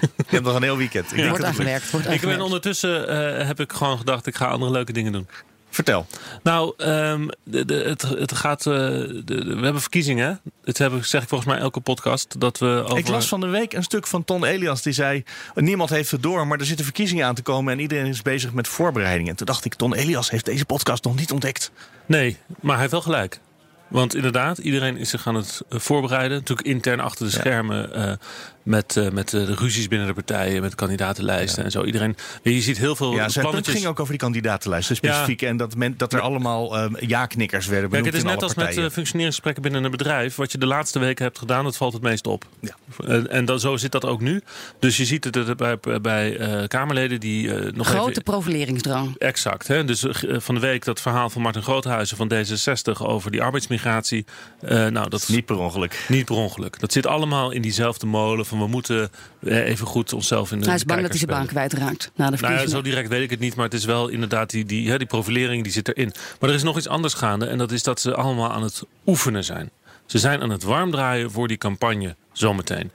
Je 0.00 0.24
hebt 0.40 0.44
nog 0.44 0.54
een 0.56 0.62
heel 0.62 0.76
weekend. 0.76 1.04
Ik 1.10 1.16
denk 1.16 1.28
Wordt 1.28 1.42
dat 1.44 1.52
aangewerkt. 1.52 1.92
Ik 2.10 2.20
ben 2.20 2.40
ondertussen 2.40 3.08
eh, 3.38 3.46
heb 3.46 3.60
ik 3.60 3.72
gewoon 3.72 3.98
gedacht, 3.98 4.26
ik 4.26 4.34
ga 4.36 4.46
andere 4.46 4.70
leuke 4.72 4.92
dingen 4.92 5.12
doen. 5.12 5.28
Vertel. 5.70 6.06
Nou, 6.42 6.74
ehm, 6.76 7.26
de, 7.42 7.64
de, 7.64 7.74
het, 7.74 8.02
het 8.02 8.32
gaat. 8.34 8.66
eh, 8.66 8.74
de, 8.74 9.22
de- 9.24 9.44
we 9.56 9.62
hebben 9.62 9.80
verkiezingen. 9.80 10.40
Het 10.64 10.78
heb, 10.78 10.92
ik- 10.92 11.04
zeg 11.04 11.22
ik 11.22 11.28
volgens 11.28 11.50
mij 11.50 11.58
elke 11.60 11.80
podcast. 11.80 12.40
Dat 12.40 12.58
we 12.58 12.82
over... 12.84 12.98
Ik 12.98 13.08
las 13.08 13.28
van 13.28 13.40
de 13.40 13.46
week 13.46 13.72
een 13.72 13.82
stuk 13.82 14.06
van 14.06 14.24
Ton 14.24 14.44
Elias 14.44 14.82
die 14.82 14.92
zei... 14.92 15.24
niemand 15.54 15.90
heeft 15.90 16.10
het 16.10 16.22
door, 16.22 16.46
maar 16.46 16.58
er 16.58 16.66
zitten 16.66 16.84
verkiezingen 16.84 17.26
aan 17.26 17.34
te 17.34 17.42
komen... 17.42 17.72
en 17.72 17.80
iedereen 17.80 18.06
is 18.06 18.22
bezig 18.22 18.52
met 18.52 18.68
voorbereidingen. 18.68 19.30
En 19.30 19.36
toen 19.36 19.46
dacht 19.46 19.64
ik, 19.64 19.74
Ton 19.74 19.94
Elias 19.94 20.30
heeft 20.30 20.44
deze 20.44 20.64
podcast 20.64 21.04
nog 21.04 21.16
niet 21.16 21.32
ontdekt. 21.32 21.70
Nee, 22.06 22.36
maar 22.60 22.70
hij 22.72 22.80
heeft 22.80 22.92
wel 22.92 23.02
gelijk. 23.02 23.40
Want 23.88 24.14
inderdaad, 24.14 24.58
iedereen 24.58 24.96
is 24.96 25.10
zich 25.10 25.26
aan 25.26 25.34
het 25.34 25.60
eh, 25.68 25.78
voorbereiden. 25.78 26.38
Natuurlijk 26.38 26.68
intern 26.68 27.00
achter 27.00 27.26
de 27.26 27.32
schermen. 27.32 28.18
Eh, 28.64 28.70
met 28.70 29.12
met 29.12 29.34
eh, 29.34 29.46
de 29.46 29.54
ruzies 29.54 29.88
binnen 29.88 30.06
de 30.06 30.14
partijen. 30.14 30.62
Met 30.62 30.74
kandidatenlijsten 30.74 31.64
en 31.64 31.70
zo. 31.70 31.84
Iedereen, 31.84 32.16
je 32.42 32.60
ziet 32.60 32.78
heel 32.78 32.96
veel 32.96 33.14
Ja, 33.14 33.28
zijn 33.28 33.44
plannetjes. 33.44 33.74
ging 33.74 33.86
ook 33.86 34.00
over 34.00 34.12
die 34.12 34.20
kandidatenlijsten 34.20 34.96
specifiek... 34.96 35.42
en 35.42 35.56
dat, 35.56 35.76
men, 35.76 35.96
dat 35.96 36.12
er 36.12 36.20
allemaal 36.20 36.76
ehm, 36.76 36.94
ja-knikkers 37.06 37.66
werden 37.66 37.90
Kijk, 37.90 38.02
benoemd 38.02 38.06
het 38.06 38.24
is 38.24 38.30
in 38.30 38.38
net 38.38 38.42
als 38.42 38.54
met 38.54 38.92
functioneringsgesprekken 38.92 39.62
binnen 39.62 39.84
een 39.84 39.90
bedrijf. 39.90 40.36
Wat 40.36 40.52
je 40.52 40.58
de 40.58 40.66
laatste 40.66 40.98
weken 40.98 41.24
hebt 41.24 41.38
gedaan, 41.38 41.64
dat 41.64 41.76
valt 41.76 41.92
het 41.92 42.02
meest 42.02 42.26
op. 42.26 42.44
Ja. 42.60 42.74
En, 43.06 43.30
en 43.30 43.44
dan, 43.44 43.60
zo 43.60 43.76
zit 43.76 43.92
dat 43.92 44.04
ook 44.04 44.20
nu. 44.20 44.42
Dus 44.78 44.96
je 44.96 45.04
ziet 45.04 45.24
het 45.24 45.56
bij, 45.56 45.78
bij 46.02 46.36
eh, 46.36 46.68
Kamerleden 46.68 47.20
die 47.20 47.54
eh, 47.54 47.72
nog 47.72 47.88
Grote 47.88 48.10
even... 48.10 48.22
profileringsdrang. 48.22 49.18
Exact. 49.18 49.68
Hè? 49.68 49.84
Dus 49.84 50.04
van 50.20 50.54
de 50.54 50.60
week 50.60 50.84
dat 50.84 51.00
verhaal 51.00 51.30
van 51.30 51.42
Martin 51.42 51.62
Groothuizen 51.62 52.16
van 52.16 52.32
D66 52.34 53.02
over 53.02 53.30
die 53.30 53.42
arbeidsmigratie. 53.42 54.24
Eh, 54.60 54.86
nou, 54.86 55.08
dat 55.08 55.28
Niet 55.28 55.44
per 55.44 55.58
ongeluk. 55.58 56.04
niet 56.08 56.24
per 56.24 56.34
ongeluk. 56.34 56.80
Dat 56.80 56.92
zit 56.92 57.06
allemaal 57.06 57.50
in 57.50 57.62
diezelfde 57.62 58.06
molen 58.06 58.46
van 58.56 58.64
we 58.64 58.70
moeten 58.70 59.10
eh, 59.42 59.68
even 59.68 59.86
goed 59.86 60.12
onszelf 60.12 60.52
in 60.52 60.60
de 60.60 60.66
Hij 60.66 60.74
is 60.74 60.84
bang 60.84 61.00
dat 61.00 61.08
hij 61.08 61.18
zijn 61.18 61.30
baan 61.30 61.46
kwijtraakt 61.46 62.10
na 62.14 62.30
de. 62.30 62.36
Nou 62.40 62.54
ja, 62.54 62.66
zo 62.66 62.82
direct 62.82 63.08
weet 63.08 63.22
ik 63.22 63.30
het 63.30 63.40
niet, 63.40 63.54
maar 63.54 63.64
het 63.64 63.74
is 63.74 63.84
wel 63.84 64.08
inderdaad 64.08 64.50
die, 64.50 64.64
die, 64.64 64.90
hè, 64.90 64.98
die 64.98 65.06
profilering 65.06 65.62
die 65.62 65.72
zit 65.72 65.88
erin. 65.88 66.12
Maar 66.40 66.48
er 66.48 66.56
is 66.56 66.62
nog 66.62 66.76
iets 66.76 66.88
anders 66.88 67.14
gaande 67.14 67.46
en 67.46 67.58
dat 67.58 67.72
is 67.72 67.82
dat 67.82 68.00
ze 68.00 68.14
allemaal 68.14 68.52
aan 68.52 68.62
het 68.62 68.82
oefenen 69.06 69.44
zijn. 69.44 69.70
Ze 70.06 70.18
zijn 70.18 70.42
aan 70.42 70.50
het 70.50 70.62
warm 70.62 70.90
draaien 70.90 71.30
voor 71.30 71.48
die 71.48 71.56
campagne 71.56 72.16
zometeen. 72.32 72.90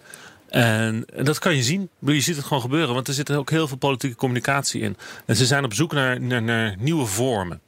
En, 0.49 1.05
en 1.13 1.25
dat 1.25 1.39
kan 1.39 1.55
je 1.55 1.63
zien. 1.63 1.89
Je 1.99 2.21
ziet 2.21 2.35
het 2.35 2.45
gewoon 2.45 2.61
gebeuren, 2.61 2.93
want 2.93 3.07
er 3.07 3.13
zit 3.13 3.31
ook 3.31 3.49
heel 3.49 3.67
veel 3.67 3.77
politieke 3.77 4.15
communicatie 4.15 4.81
in. 4.81 4.97
En 5.25 5.35
ze 5.35 5.45
zijn 5.45 5.63
op 5.63 5.73
zoek 5.73 5.93
naar, 5.93 6.21
naar, 6.21 6.41
naar 6.41 6.75
nieuwe 6.79 7.05
vormen. 7.05 7.61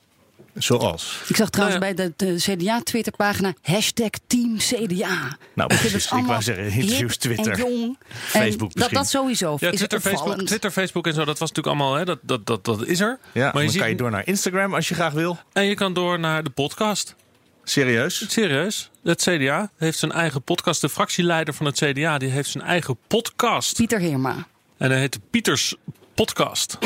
Zoals. 0.53 1.21
Ik 1.27 1.35
zag 1.35 1.49
trouwens 1.49 1.79
Nou 1.79 1.95
bij 1.95 2.05
de, 2.17 2.25
de 2.25 2.35
CDA-Twitterpagina 2.35 3.53
hashtag 3.61 4.09
Team 4.27 4.57
CDA. 4.57 5.37
Nou, 5.53 5.67
precies. 5.67 5.93
het 5.93 6.03
Ik 6.03 6.09
allemaal 6.11 6.29
wou 6.29 6.41
zeggen, 6.41 6.63
interviews, 6.63 6.99
hip 6.99 7.09
Twitter, 7.09 7.51
En 7.51 7.57
jong. 7.57 7.97
Facebook 8.09 8.51
en 8.51 8.57
dat, 8.57 8.73
misschien. 8.75 8.97
dat 8.97 9.09
sowieso 9.09 9.57
Ja, 9.59 9.69
is 9.71 9.77
Twitter, 9.77 10.01
Facebook. 10.01 10.41
Twitter, 10.41 10.71
Facebook 10.71 11.07
en 11.07 11.13
zo, 11.13 11.25
dat 11.25 11.39
was 11.39 11.49
natuurlijk 11.51 11.67
allemaal, 11.77 11.95
hè, 11.95 12.05
dat, 12.05 12.19
dat, 12.21 12.45
dat, 12.45 12.65
dat 12.65 12.85
is 12.85 12.99
er. 12.99 13.19
Ja, 13.31 13.43
maar 13.43 13.53
dan 13.53 13.63
je 13.63 13.69
ziet, 13.69 13.79
kan 13.79 13.89
je 13.89 13.95
door 13.95 14.11
naar 14.11 14.27
Instagram 14.27 14.73
als 14.73 14.87
je 14.87 14.93
graag 14.93 15.13
wil. 15.13 15.39
En 15.53 15.65
je 15.65 15.75
kan 15.75 15.93
door 15.93 16.19
naar 16.19 16.43
de 16.43 16.49
podcast. 16.49 17.15
Serieus? 17.63 18.25
Serieus, 18.29 18.89
het 19.03 19.21
CDA 19.21 19.71
heeft 19.77 19.97
zijn 19.99 20.11
eigen 20.11 20.41
podcast. 20.41 20.81
De 20.81 20.89
fractieleider 20.89 21.53
van 21.53 21.65
het 21.65 21.75
CDA 21.75 22.17
die 22.17 22.29
heeft 22.29 22.49
zijn 22.49 22.63
eigen 22.63 22.97
podcast. 23.07 23.75
Pieter 23.75 23.99
Heerma. 23.99 24.47
En 24.77 24.91
hij 24.91 24.99
heet 24.99 25.13
de 25.13 25.19
Pieters 25.29 25.75
Podcast. 26.15 26.77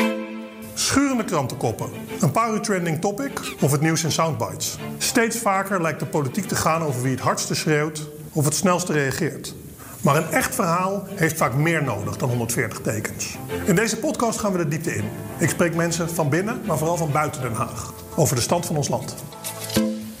Schurende 0.78 1.24
krantenkoppen, 1.24 1.90
een 2.20 2.30
paar 2.30 2.52
uur 2.52 2.60
trending 2.60 3.00
topic 3.00 3.40
of 3.60 3.72
het 3.72 3.80
nieuws 3.80 4.04
in 4.04 4.12
soundbites. 4.12 4.76
Steeds 4.98 5.38
vaker 5.38 5.82
lijkt 5.82 6.00
de 6.00 6.06
politiek 6.06 6.46
te 6.46 6.54
gaan 6.54 6.82
over 6.82 7.02
wie 7.02 7.10
het 7.10 7.20
hardste 7.20 7.54
schreeuwt 7.54 8.08
of 8.32 8.44
het 8.44 8.54
snelste 8.54 8.92
reageert. 8.92 9.54
Maar 10.00 10.16
een 10.16 10.30
echt 10.30 10.54
verhaal 10.54 11.06
heeft 11.14 11.36
vaak 11.36 11.54
meer 11.54 11.82
nodig 11.82 12.16
dan 12.16 12.28
140 12.28 12.80
tekens. 12.80 13.36
In 13.64 13.74
deze 13.74 13.96
podcast 13.96 14.38
gaan 14.38 14.52
we 14.52 14.58
de 14.58 14.68
diepte 14.68 14.96
in. 14.96 15.04
Ik 15.38 15.48
spreek 15.48 15.74
mensen 15.74 16.10
van 16.10 16.28
binnen, 16.28 16.60
maar 16.66 16.78
vooral 16.78 16.96
van 16.96 17.12
buiten 17.12 17.42
Den 17.42 17.54
Haag. 17.54 17.92
Over 18.16 18.36
de 18.36 18.42
stand 18.42 18.66
van 18.66 18.76
ons 18.76 18.88
land. 18.88 19.14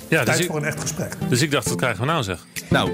Ja, 0.08 0.18
dus 0.18 0.24
Tijd 0.24 0.38
ik, 0.38 0.46
voor 0.46 0.56
een 0.56 0.64
echt 0.64 0.80
gesprek. 0.80 1.16
dus 1.28 1.42
ik 1.42 1.50
dacht, 1.50 1.68
wat 1.68 1.76
krijgen 1.76 2.00
we 2.00 2.06
nou 2.06 2.22
zeg? 2.22 2.46
Nou, 2.68 2.90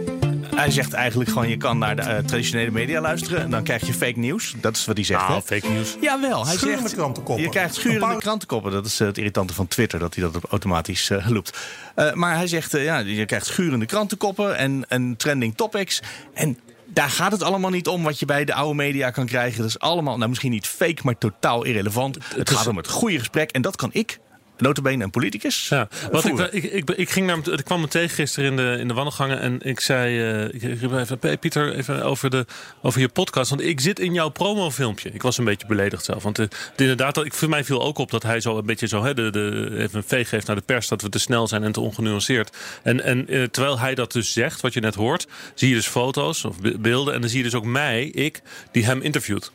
hij 0.55 0.71
zegt 0.71 0.93
eigenlijk 0.93 1.31
gewoon... 1.31 1.49
je 1.49 1.57
kan 1.57 1.79
naar 1.79 1.97
de 1.97 2.03
eh, 2.03 2.19
traditionele 2.19 2.71
media 2.71 3.01
luisteren... 3.01 3.41
en 3.43 3.51
dan 3.51 3.63
krijg 3.63 3.87
je 3.87 3.93
fake 3.93 4.19
nieuws. 4.19 4.55
Dat 4.61 4.77
is 4.77 4.85
wat 4.85 4.97
hij 4.97 5.05
zegt, 5.05 5.23
hè? 5.23 5.29
Nou, 5.29 5.43
fake 5.43 5.69
news. 5.69 5.97
Jawel, 6.01 6.47
hij 6.47 6.57
Schurende 6.57 6.83
zegt... 6.83 6.95
krantenkoppen. 6.95 7.45
Je 7.45 7.51
krijgt 7.51 7.75
schurende 7.75 8.07
paar- 8.07 8.19
krantenkoppen. 8.19 8.73
Dat 8.73 8.87
is 8.87 9.01
eh, 9.01 9.07
het 9.07 9.19
irritante 9.19 9.55
van 9.55 9.69
Twitter, 9.69 9.99
dat 9.99 10.15
hij 10.15 10.31
dat 10.31 10.45
automatisch 10.51 11.11
eh, 11.11 11.29
loopt. 11.29 11.59
Eh, 11.95 12.13
maar 12.13 12.37
hij 12.37 12.47
zegt, 12.47 12.75
eh, 12.75 12.85
ja, 12.85 12.99
je 12.99 13.25
krijgt 13.25 13.47
schurende 13.47 13.87
krantenkoppen 13.87 14.57
en, 14.57 14.85
en 14.89 15.17
trending 15.17 15.57
topics. 15.57 16.03
En 16.35 16.59
daar 16.87 17.11
gaat 17.11 17.33
het 17.33 17.43
allemaal 17.43 17.71
niet 17.71 17.89
om 17.89 18.03
wat 18.03 18.19
je 18.19 18.27
bij 18.27 18.45
de 18.45 18.55
oude 18.55 18.75
media 18.75 19.11
kan 19.11 19.27
krijgen. 19.27 19.59
Dat 19.59 19.69
is 19.69 19.79
allemaal, 19.79 20.17
nou 20.17 20.29
misschien 20.29 20.51
niet 20.51 20.67
fake, 20.67 21.01
maar 21.03 21.19
totaal 21.19 21.65
irrelevant. 21.65 22.19
Het 22.37 22.51
gaat 22.51 22.67
om 22.67 22.77
het 22.77 22.89
goede 22.89 23.19
gesprek. 23.19 23.51
En 23.51 23.63
dat 23.63 23.77
kan 23.77 23.91
ik, 23.93 24.19
notabene 24.63 25.05
een 25.05 25.11
politicus, 25.11 25.69
Ja, 25.69 25.89
wat 26.13 26.25
ik, 26.25 26.39
ik, 26.39 26.65
ik, 26.65 26.91
ik, 26.91 27.11
ging 27.11 27.27
naar, 27.27 27.39
ik 27.59 27.65
kwam 27.65 27.81
hem 27.81 27.89
tegen 27.89 28.11
gisteren 28.11 28.51
in 28.51 28.57
de, 28.57 28.77
in 28.81 28.89
de 28.89 28.95
wandelgangen 28.95 29.41
en 29.41 29.59
ik 29.63 29.81
zei, 29.81 30.21
eh, 30.21 30.45
ik, 30.45 30.63
ik 30.63 30.81
riep 30.81 30.93
even, 30.93 31.19
"Hey, 31.21 31.37
Pieter, 31.37 31.75
even 31.75 32.03
over, 32.05 32.31
de, 32.31 32.47
over 32.83 33.01
je 33.01 33.09
podcast. 33.09 33.51
Want 33.51 33.63
ik 33.63 33.81
zit 33.81 33.99
in 34.01 34.13
jouw 34.13 34.29
promofilmpje. 34.29 35.11
Ik 35.13 35.23
was 35.23 35.39
een 35.39 35.45
beetje 35.45 35.67
beledigd 35.67 36.05
zelf. 36.05 36.23
Want 36.23 36.39
eh, 36.39 36.45
het 36.71 36.81
inderdaad, 36.81 37.25
ik, 37.25 37.35
voor 37.35 37.49
mij 37.49 37.65
viel 37.65 37.83
ook 37.83 37.99
op 37.99 38.11
dat 38.11 38.23
hij 38.23 38.41
zo 38.41 38.59
een 38.59 38.67
beetje 38.67 38.87
zo, 38.87 39.03
hè, 39.05 39.15
de, 39.15 39.31
de, 39.31 39.71
even 39.79 39.97
een 39.97 40.05
veeg 40.07 40.29
geeft 40.29 40.47
naar 40.47 40.57
de 40.57 40.63
pers 40.63 40.89
dat 40.89 41.03
we 41.03 41.09
te 41.09 41.19
snel 41.19 41.49
zijn 41.49 41.65
en 41.65 41.73
te 41.73 41.81
ongenuanceerd. 41.81 42.57
En, 42.83 43.01
en 43.05 43.29
eh, 43.29 43.43
terwijl 43.43 43.79
hij 43.79 43.95
dat 43.95 44.13
dus 44.13 44.33
zegt, 44.33 44.61
wat 44.61 44.73
je 44.73 44.81
net 44.81 44.95
hoort, 44.95 45.27
zie 45.55 45.69
je 45.69 45.75
dus 45.75 45.87
foto's 45.87 46.45
of 46.45 46.61
be- 46.61 46.79
beelden. 46.79 47.15
En 47.15 47.21
dan 47.21 47.29
zie 47.31 47.39
je 47.39 47.45
dus 47.45 47.55
ook 47.55 47.65
mij, 47.65 48.05
ik, 48.05 48.43
die 48.73 48.85
hem 48.85 49.01
interviewt. 49.01 49.53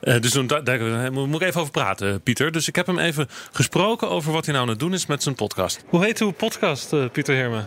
Eh, 0.00 0.20
dus 0.20 0.30
toen, 0.30 0.46
daar, 0.46 0.64
daar 0.64 1.12
moet 1.12 1.42
ik 1.42 1.48
even 1.48 1.60
over 1.60 1.72
praten, 1.72 2.20
Pieter. 2.20 2.52
Dus 2.52 2.68
ik 2.68 2.76
heb 2.76 2.86
hem 2.86 2.98
even 2.98 3.28
gesproken 3.52 4.10
over 4.10 4.32
wat 4.32 4.44
hij 4.44 4.54
nou 4.54 4.66
aan 4.66 4.72
het 4.72 4.80
doen 4.80 4.94
is 4.94 5.06
met 5.06 5.22
zijn 5.22 5.34
podcast. 5.34 5.84
Hoe 5.86 6.04
heet 6.04 6.20
uw 6.20 6.30
podcast, 6.30 6.92
eh, 6.92 7.04
Pieter 7.12 7.36
Herme? 7.36 7.64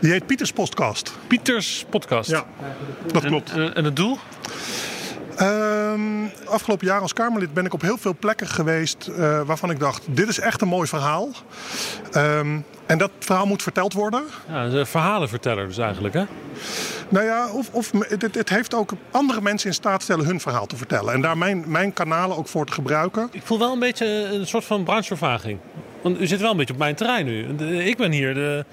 Die 0.00 0.10
heet 0.10 0.26
Pieters 0.26 0.52
Podcast. 0.52 1.12
Pieters 1.26 1.84
Podcast. 1.90 2.30
Ja, 2.30 2.46
dat 3.12 3.24
klopt. 3.24 3.50
En, 3.50 3.74
en 3.74 3.84
het 3.84 3.96
doel? 3.96 4.18
Ehm, 5.36 6.00
afgelopen 6.44 6.86
jaar 6.86 7.00
als 7.00 7.12
Kamerlid 7.12 7.54
ben 7.54 7.64
ik 7.64 7.74
op 7.74 7.80
heel 7.80 7.98
veel 7.98 8.16
plekken 8.18 8.46
geweest 8.46 9.06
eh, 9.06 9.40
waarvan 9.40 9.70
ik 9.70 9.78
dacht: 9.78 10.02
dit 10.06 10.28
is 10.28 10.38
echt 10.38 10.60
een 10.60 10.68
mooi 10.68 10.88
verhaal. 10.88 11.28
Ehm, 12.12 12.58
en 12.86 12.98
dat 12.98 13.10
verhaal 13.18 13.46
moet 13.46 13.62
verteld 13.62 13.92
worden. 13.92 14.24
Ja, 14.48 14.64
een 14.64 14.86
verhalenverteller 14.86 15.66
dus 15.66 15.78
eigenlijk, 15.78 16.14
hè? 16.14 16.24
Nou 17.08 17.24
ja, 17.24 17.50
of, 17.50 17.68
of 17.72 17.90
het, 18.08 18.34
het 18.34 18.48
heeft 18.48 18.74
ook 18.74 18.92
andere 19.10 19.40
mensen 19.40 19.68
in 19.68 19.74
staat 19.74 20.02
stellen 20.02 20.24
hun 20.24 20.40
verhaal 20.40 20.66
te 20.66 20.76
vertellen. 20.76 21.12
En 21.12 21.20
daar 21.20 21.38
mijn, 21.38 21.64
mijn 21.66 21.92
kanalen 21.92 22.36
ook 22.36 22.48
voor 22.48 22.66
te 22.66 22.72
gebruiken. 22.72 23.28
Ik 23.32 23.42
voel 23.44 23.58
wel 23.58 23.72
een 23.72 23.78
beetje 23.78 24.06
een 24.32 24.46
soort 24.46 24.64
van 24.64 24.84
branchevervaging. 24.84 25.58
Want 26.02 26.20
u 26.20 26.26
zit 26.26 26.40
wel 26.40 26.50
een 26.50 26.56
beetje 26.56 26.72
op 26.72 26.78
mijn 26.78 26.94
terrein 26.94 27.26
nu. 27.26 27.44
Ik 27.78 27.96
ben 27.96 28.12
hier 28.12 28.34
de 28.34 28.64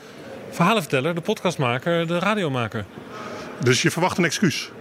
verhalenverteller, 0.49 1.15
de 1.15 1.21
podcastmaker, 1.21 2.07
de 2.07 2.19
radiomaker. 2.19 2.85
Dus 3.59 3.81
je 3.81 3.91
verwacht 3.91 4.17
een 4.17 4.25
excuus. 4.25 4.71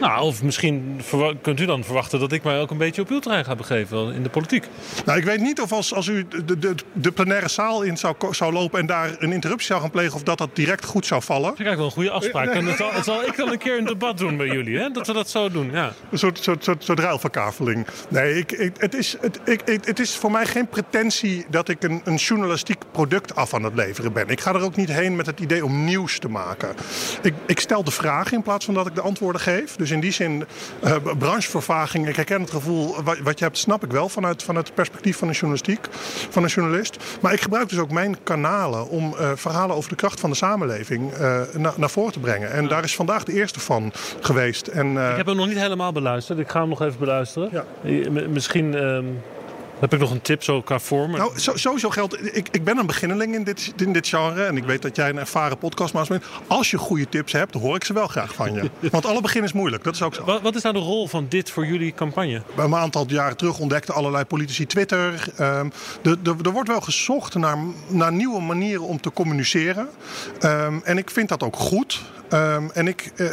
Nou, 0.00 0.22
of 0.22 0.42
misschien 0.42 1.00
kunt 1.42 1.60
u 1.60 1.64
dan 1.64 1.84
verwachten 1.84 2.20
dat 2.20 2.32
ik 2.32 2.42
mij 2.42 2.60
ook 2.60 2.70
een 2.70 2.76
beetje 2.76 3.02
op 3.02 3.08
uw 3.08 3.18
terrein 3.18 3.44
ga 3.44 3.54
begeven 3.54 4.12
in 4.12 4.22
de 4.22 4.28
politiek. 4.28 4.66
Nou, 5.04 5.18
ik 5.18 5.24
weet 5.24 5.40
niet 5.40 5.60
of 5.60 5.72
als, 5.72 5.94
als 5.94 6.06
u 6.06 6.26
de, 6.44 6.58
de, 6.58 6.74
de 6.92 7.12
plenaire 7.12 7.48
zaal 7.48 7.82
in 7.82 7.96
zou, 7.96 8.14
zou 8.30 8.52
lopen 8.52 8.80
en 8.80 8.86
daar 8.86 9.16
een 9.18 9.32
interruptie 9.32 9.66
zou 9.66 9.80
gaan 9.80 9.90
plegen, 9.90 10.14
of 10.14 10.22
dat 10.22 10.38
dat 10.38 10.56
direct 10.56 10.84
goed 10.84 11.06
zou 11.06 11.22
vallen. 11.22 11.50
Dat 11.50 11.60
is 11.60 11.66
eigenlijk 11.66 11.96
wel 11.96 12.04
een 12.04 12.10
goede 12.10 12.26
afspraak. 12.26 12.54
En 12.54 12.64
dat 12.64 12.76
zal, 12.76 12.92
dat 12.92 13.04
zal 13.04 13.24
ik 13.24 13.36
dan 13.36 13.52
een 13.52 13.58
keer 13.58 13.78
een 13.78 13.84
debat 13.84 14.18
doen 14.18 14.36
bij 14.36 14.46
jullie, 14.46 14.78
hè? 14.78 14.90
Dat 14.90 15.06
we 15.06 15.12
dat 15.12 15.30
zo 15.30 15.50
doen, 15.50 15.70
ja. 15.72 15.92
Een 16.10 16.18
soort, 16.18 16.38
soort, 16.38 16.64
soort, 16.64 16.84
soort 16.84 16.98
ruilverkaveling. 16.98 17.86
Nee, 18.08 18.38
ik, 18.38 18.52
ik, 18.52 18.72
het, 18.78 18.94
is, 18.94 19.16
het, 19.20 19.40
ik, 19.44 19.60
het 19.64 20.00
is 20.00 20.16
voor 20.16 20.30
mij 20.30 20.46
geen 20.46 20.68
pretentie 20.68 21.46
dat 21.48 21.68
ik 21.68 21.82
een, 21.82 22.00
een 22.04 22.16
journalistiek 22.16 22.82
product 22.92 23.34
af 23.34 23.54
aan 23.54 23.62
het 23.62 23.74
leveren 23.74 24.12
ben. 24.12 24.28
Ik 24.28 24.40
ga 24.40 24.54
er 24.54 24.62
ook 24.62 24.76
niet 24.76 24.92
heen 24.92 25.16
met 25.16 25.26
het 25.26 25.40
idee 25.40 25.64
om 25.64 25.84
nieuws 25.84 26.18
te 26.18 26.28
maken. 26.28 26.74
Ik, 27.22 27.34
ik 27.46 27.60
stel 27.60 27.84
de 27.84 27.90
vragen 27.90 28.36
in 28.36 28.42
plaats 28.42 28.64
van 28.64 28.74
dat 28.74 28.86
ik 28.86 28.94
de 28.94 29.00
antwoorden 29.00 29.40
geef. 29.40 29.61
Dus 29.76 29.90
in 29.90 30.00
die 30.00 30.12
zin, 30.12 30.44
uh, 30.84 30.96
branchevervaging, 31.18 32.08
ik 32.08 32.16
herken 32.16 32.40
het 32.40 32.50
gevoel 32.50 33.02
wat, 33.02 33.18
wat 33.18 33.38
je 33.38 33.44
hebt, 33.44 33.58
snap 33.58 33.84
ik 33.84 33.90
wel 33.90 34.08
vanuit, 34.08 34.42
vanuit 34.42 34.66
het 34.66 34.74
perspectief 34.74 35.16
van 35.16 35.28
een 35.28 35.34
journalistiek, 35.34 35.88
van 36.30 36.42
een 36.42 36.48
journalist. 36.48 36.96
Maar 37.20 37.32
ik 37.32 37.40
gebruik 37.40 37.68
dus 37.68 37.78
ook 37.78 37.90
mijn 37.90 38.16
kanalen 38.22 38.88
om 38.88 39.14
uh, 39.20 39.30
verhalen 39.34 39.76
over 39.76 39.90
de 39.90 39.96
kracht 39.96 40.20
van 40.20 40.30
de 40.30 40.36
samenleving 40.36 41.12
na, 41.56 41.74
naar 41.76 41.90
voren 41.90 42.12
te 42.12 42.20
brengen. 42.20 42.52
En 42.52 42.68
daar 42.68 42.84
is 42.84 42.94
vandaag 42.94 43.24
de 43.24 43.32
eerste 43.32 43.60
van 43.60 43.92
geweest. 44.20 44.66
En, 44.66 44.90
ik 44.90 45.16
heb 45.16 45.26
hem 45.26 45.36
nog 45.36 45.46
niet 45.46 45.58
helemaal 45.58 45.92
beluisterd. 45.92 46.38
Ik 46.38 46.48
ga 46.48 46.60
hem 46.60 46.68
nog 46.68 46.82
even 46.82 46.98
beluisteren. 46.98 47.48
Ja. 47.52 47.64
Misschien. 48.28 48.74
Heb 49.82 49.92
ik 49.92 49.98
nog 49.98 50.10
een 50.10 50.22
tip 50.22 50.42
zo 50.42 50.62
qua 50.62 50.78
vorm? 50.78 51.10
Nou, 51.10 51.32
sowieso 51.34 51.90
geldt. 51.90 52.36
Ik, 52.36 52.48
ik 52.50 52.64
ben 52.64 52.78
een 52.78 52.86
beginneling 52.86 53.34
in 53.34 53.44
dit, 53.44 53.72
in 53.76 53.92
dit 53.92 54.08
genre. 54.08 54.44
En 54.44 54.56
ik 54.56 54.64
weet 54.64 54.82
dat 54.82 54.96
jij 54.96 55.08
een 55.08 55.18
ervaren 55.18 55.58
podcastmaster 55.58 56.18
bent. 56.18 56.32
Als 56.46 56.70
je 56.70 56.78
goede 56.78 57.08
tips 57.08 57.32
hebt, 57.32 57.54
hoor 57.54 57.76
ik 57.76 57.84
ze 57.84 57.92
wel 57.92 58.06
graag 58.06 58.34
van 58.34 58.52
je. 58.52 58.70
Want 58.90 59.06
alle 59.06 59.20
begin 59.20 59.42
is 59.42 59.52
moeilijk. 59.52 59.84
Dat 59.84 59.94
is 59.94 60.02
ook 60.02 60.14
zo. 60.14 60.24
Wat, 60.24 60.42
wat 60.42 60.54
is 60.54 60.62
nou 60.62 60.74
de 60.74 60.80
rol 60.80 61.08
van 61.08 61.26
dit 61.28 61.50
voor 61.50 61.66
jullie 61.66 61.92
campagne? 61.94 62.42
Een 62.56 62.74
aantal 62.74 63.04
jaren 63.08 63.36
terug 63.36 63.58
ontdekten 63.58 63.94
allerlei 63.94 64.24
politici 64.24 64.66
Twitter. 64.66 65.32
Um, 65.40 65.72
de, 66.02 66.22
de, 66.22 66.34
er 66.42 66.50
wordt 66.50 66.68
wel 66.68 66.80
gezocht 66.80 67.34
naar, 67.34 67.58
naar 67.88 68.12
nieuwe 68.12 68.40
manieren 68.40 68.84
om 68.84 69.00
te 69.00 69.12
communiceren. 69.12 69.88
Um, 70.40 70.80
en 70.84 70.98
ik 70.98 71.10
vind 71.10 71.28
dat 71.28 71.42
ook 71.42 71.56
goed. 71.56 72.02
Um, 72.32 72.70
en 72.70 72.88
ik, 72.88 73.12
uh, 73.16 73.28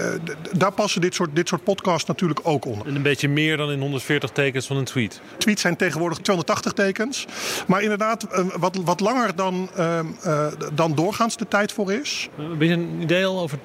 daar 0.52 0.72
passen 0.72 1.02
dit 1.02 1.16
soort, 1.16 1.36
dit 1.36 1.48
soort 1.48 1.64
podcasts 1.64 2.08
natuurlijk 2.08 2.40
ook 2.44 2.66
onder. 2.66 2.88
En 2.88 2.96
een 2.96 3.02
beetje 3.02 3.30
meer 3.30 3.58
dan 3.58 3.72
in 3.72 3.80
140 3.80 4.30
tekens 4.30 4.68
van 4.68 4.78
een 4.78 4.84
tweet. 4.84 5.22
Tweets 5.38 5.62
zijn 5.62 5.76
tegenwoordig 5.76 6.18
280 6.18 6.74
tekens. 6.74 7.26
Maar 7.68 7.82
inderdaad, 7.82 8.28
uh, 8.32 8.46
wat, 8.58 8.76
wat 8.76 9.00
langer 9.00 9.36
dan, 9.36 9.70
uh, 9.78 10.48
dan 10.74 10.96
doorgaans 10.96 11.38
de 11.38 11.48
tijd 11.48 11.72
voor 11.72 11.94
is. 11.94 12.30
Heb 12.36 12.62
je 12.62 12.70
een 12.70 13.02
idee 13.02 13.26
al 13.26 13.40
over 13.40 13.60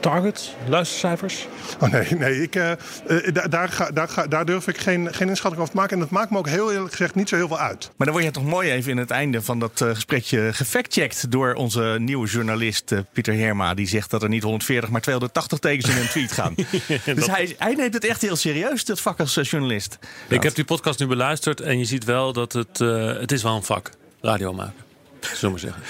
targets, 0.00 0.54
luistercijfers? 0.68 1.46
Oh 1.80 1.92
nee, 1.92 2.06
nee 2.10 2.42
ik, 2.42 2.56
uh, 2.56 2.72
daar, 3.50 3.68
ga, 3.68 3.90
daar, 3.90 4.08
ga, 4.08 4.26
daar 4.26 4.44
durf 4.44 4.68
ik 4.68 4.78
geen, 4.78 5.14
geen 5.14 5.28
inschatting 5.28 5.60
over 5.60 5.72
te 5.72 5.80
maken. 5.80 5.94
En 5.94 5.98
dat 5.98 6.10
maakt 6.10 6.30
me 6.30 6.38
ook 6.38 6.48
heel 6.48 6.72
eerlijk 6.72 6.90
gezegd 6.90 7.14
niet 7.14 7.28
zo 7.28 7.36
heel 7.36 7.48
veel 7.48 7.58
uit. 7.58 7.90
Maar 7.96 8.06
dan 8.06 8.16
word 8.16 8.24
je 8.26 8.30
toch 8.30 8.44
mooi 8.44 8.70
even 8.70 8.90
in 8.90 8.96
het 8.96 9.10
einde 9.10 9.42
van 9.42 9.58
dat 9.58 9.80
uh, 9.80 9.88
gesprekje 9.88 10.52
gefactcheckt 10.52 11.30
door 11.30 11.54
onze 11.54 11.96
nieuwe 11.98 12.28
journalist 12.28 12.94
Pieter 13.12 13.34
Herma. 13.34 13.74
Die 13.74 13.88
zegt 13.88 14.10
dat 14.10 14.22
er 14.22 14.28
niet 14.28 14.42
140, 14.42 14.90
maar 14.90 15.00
280 15.00 15.58
tekens 15.58 15.94
in 15.94 16.00
een 16.00 16.08
tweet 16.08 16.32
gaan. 16.32 16.54
dus 17.14 17.26
hij, 17.26 17.54
hij, 17.58 17.74
neemt 17.74 17.94
het 17.94 18.04
echt 18.04 18.22
heel 18.22 18.36
serieus, 18.36 18.84
dat 18.84 19.00
vak 19.00 19.20
als 19.20 19.34
journalist. 19.34 19.98
Ik 20.28 20.42
heb 20.42 20.54
die 20.54 20.64
podcast 20.64 20.98
nu 20.98 21.06
beluisterd 21.06 21.60
en 21.60 21.78
je 21.78 21.84
ziet 21.84 22.04
wel 22.04 22.32
dat 22.32 22.52
het, 22.52 22.78
het 22.78 23.32
is 23.32 23.42
wel 23.42 23.54
een 23.54 23.62
vak, 23.62 23.90
radio 24.20 24.52
maken. 24.52 24.89
Zullen 25.20 25.54
we 25.54 25.60
zeggen. 25.60 25.82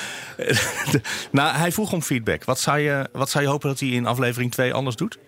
nou, 1.33 1.57
hij 1.57 1.73
vroeg 1.73 1.93
om 1.93 2.03
feedback. 2.03 2.45
Wat 2.45 2.61
zou, 2.61 2.79
je, 2.79 3.09
wat 3.13 3.31
zou 3.31 3.45
je 3.45 3.51
hopen 3.51 3.69
dat 3.69 3.81
hij 3.81 3.89
in 3.89 4.07
aflevering 4.07 4.53
2 4.53 4.75
anders 4.75 4.97
doet? 4.97 5.19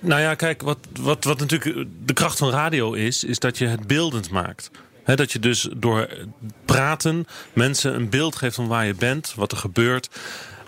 Nou 0.00 0.20
ja, 0.20 0.34
kijk, 0.34 0.62
wat, 0.62 0.78
wat, 1.00 1.24
wat 1.24 1.38
natuurlijk 1.38 1.88
de 2.04 2.12
kracht 2.12 2.38
van 2.38 2.50
radio 2.50 2.92
is, 2.92 3.24
is 3.24 3.38
dat 3.38 3.58
je 3.58 3.66
het 3.66 3.86
beeldend 3.86 4.30
maakt. 4.30 4.70
dat 5.04 5.32
je 5.32 5.38
dus 5.38 5.68
door 5.76 6.08
praten 6.64 7.26
mensen 7.52 7.94
een 7.94 8.08
beeld 8.08 8.36
geeft 8.36 8.54
van 8.54 8.66
waar 8.66 8.86
je 8.86 8.94
bent, 8.94 9.32
wat 9.36 9.52
er 9.52 9.58
gebeurt. 9.58 10.08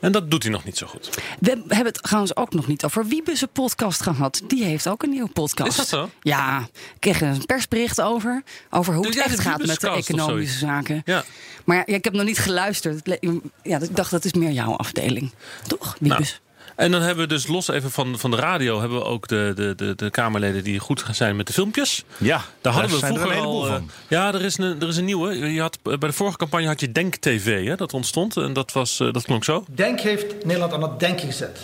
En 0.05 0.13
dat 0.13 0.31
doet 0.31 0.43
hij 0.43 0.53
nog 0.53 0.65
niet 0.65 0.77
zo 0.77 0.87
goed. 0.87 1.11
We 1.41 1.51
hebben 1.51 1.87
het 1.93 2.03
trouwens 2.03 2.37
ook 2.37 2.53
nog 2.55 2.67
niet 2.67 2.85
over 2.85 3.07
Wiebes 3.07 3.45
podcast 3.53 4.03
gehad. 4.03 4.43
Die 4.47 4.65
heeft 4.65 4.89
ook 4.89 5.03
een 5.03 5.11
nieuwe 5.11 5.29
podcast. 5.29 5.71
Is 5.71 5.77
dat 5.77 5.89
zo? 5.89 6.11
Ja, 6.21 6.69
ik 6.75 6.97
kreeg 6.99 7.21
een 7.21 7.47
persbericht 7.47 8.01
over. 8.01 8.43
Over 8.71 8.95
hoe 8.95 9.07
het 9.07 9.17
echt 9.17 9.41
gaat 9.41 9.67
met 9.67 9.81
de 9.81 9.89
economische 9.89 10.59
zaken. 10.59 11.03
Ja. 11.05 11.25
Maar 11.65 11.77
ja, 11.77 11.87
ik 11.87 12.05
heb 12.05 12.13
nog 12.13 12.25
niet 12.25 12.39
geluisterd. 12.39 13.19
Ja, 13.63 13.81
ik 13.81 13.97
dacht 13.97 14.11
dat 14.11 14.25
is 14.25 14.33
meer 14.33 14.51
jouw 14.51 14.77
afdeling. 14.77 15.33
Toch, 15.67 15.97
Wiebes? 16.01 16.41
En 16.75 16.91
dan 16.91 17.03
hebben 17.03 17.29
we 17.29 17.35
dus 17.35 17.47
los 17.47 17.69
even 17.69 17.91
van, 17.91 18.19
van 18.19 18.31
de 18.31 18.37
radio... 18.37 18.81
hebben 18.81 18.99
we 18.99 19.05
ook 19.05 19.29
de, 19.29 19.53
de, 19.57 19.75
de, 19.75 19.95
de 19.95 20.11
Kamerleden 20.11 20.65
die 20.65 20.79
goed 20.79 21.05
zijn 21.11 21.37
met 21.37 21.47
de 21.47 21.53
filmpjes. 21.53 22.05
Ja, 22.17 22.43
daar 22.61 22.73
hadden 22.73 22.91
we 22.91 23.07
vroeger 23.07 23.31
er 23.31 23.41
al... 23.41 23.65
Van. 23.65 23.91
Ja, 24.09 24.35
er 24.35 24.43
is, 24.43 24.59
een, 24.59 24.81
er 24.81 24.89
is 24.89 24.97
een 24.97 25.05
nieuwe. 25.05 25.53
Je 25.53 25.61
had, 25.61 25.79
bij 25.83 25.97
de 25.99 26.13
vorige 26.13 26.37
campagne 26.37 26.67
had 26.67 26.81
je 26.81 26.93
Denk 26.93 27.17
TV, 27.17 27.67
hè, 27.67 27.77
dat 27.77 27.95
ontstond. 27.95 28.37
En 28.37 28.53
dat, 28.53 28.73
was, 28.73 29.01
eh, 29.01 29.13
dat 29.13 29.25
klonk 29.25 29.45
zo. 29.45 29.65
Denk 29.69 30.01
heeft 30.01 30.45
Nederland 30.45 30.73
aan 30.73 30.83
het 30.83 31.01
denken 31.01 31.27
gezet. 31.27 31.59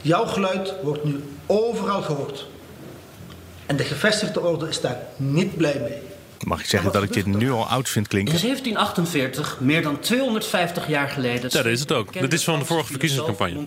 Jouw 0.00 0.26
geluid 0.26 0.74
wordt 0.82 1.04
nu 1.04 1.24
overal 1.46 2.02
gehoord. 2.02 2.46
En 3.66 3.76
de 3.76 3.84
gevestigde 3.84 4.40
orde 4.40 4.68
is 4.68 4.80
daar 4.80 4.98
niet 5.16 5.56
blij 5.56 5.78
mee. 5.80 6.09
Mag 6.44 6.60
ik 6.60 6.66
zeggen 6.66 6.92
dat 6.92 7.02
ik 7.02 7.12
dit 7.12 7.26
nu 7.26 7.50
al 7.50 7.66
oud 7.66 7.88
vind 7.88 8.08
klinken? 8.08 8.34
In 8.34 8.40
1748, 8.40 9.60
meer 9.60 9.82
dan 9.82 9.98
250 9.98 10.88
jaar 10.88 11.08
geleden. 11.08 11.50
Ja, 11.50 11.62
dat 11.62 11.72
is 11.72 11.80
het 11.80 11.92
ook. 11.92 12.20
Dat 12.20 12.32
is 12.32 12.44
van 12.44 12.58
de 12.58 12.64
vorige 12.64 12.90
verkiezingscampagne. 12.90 13.66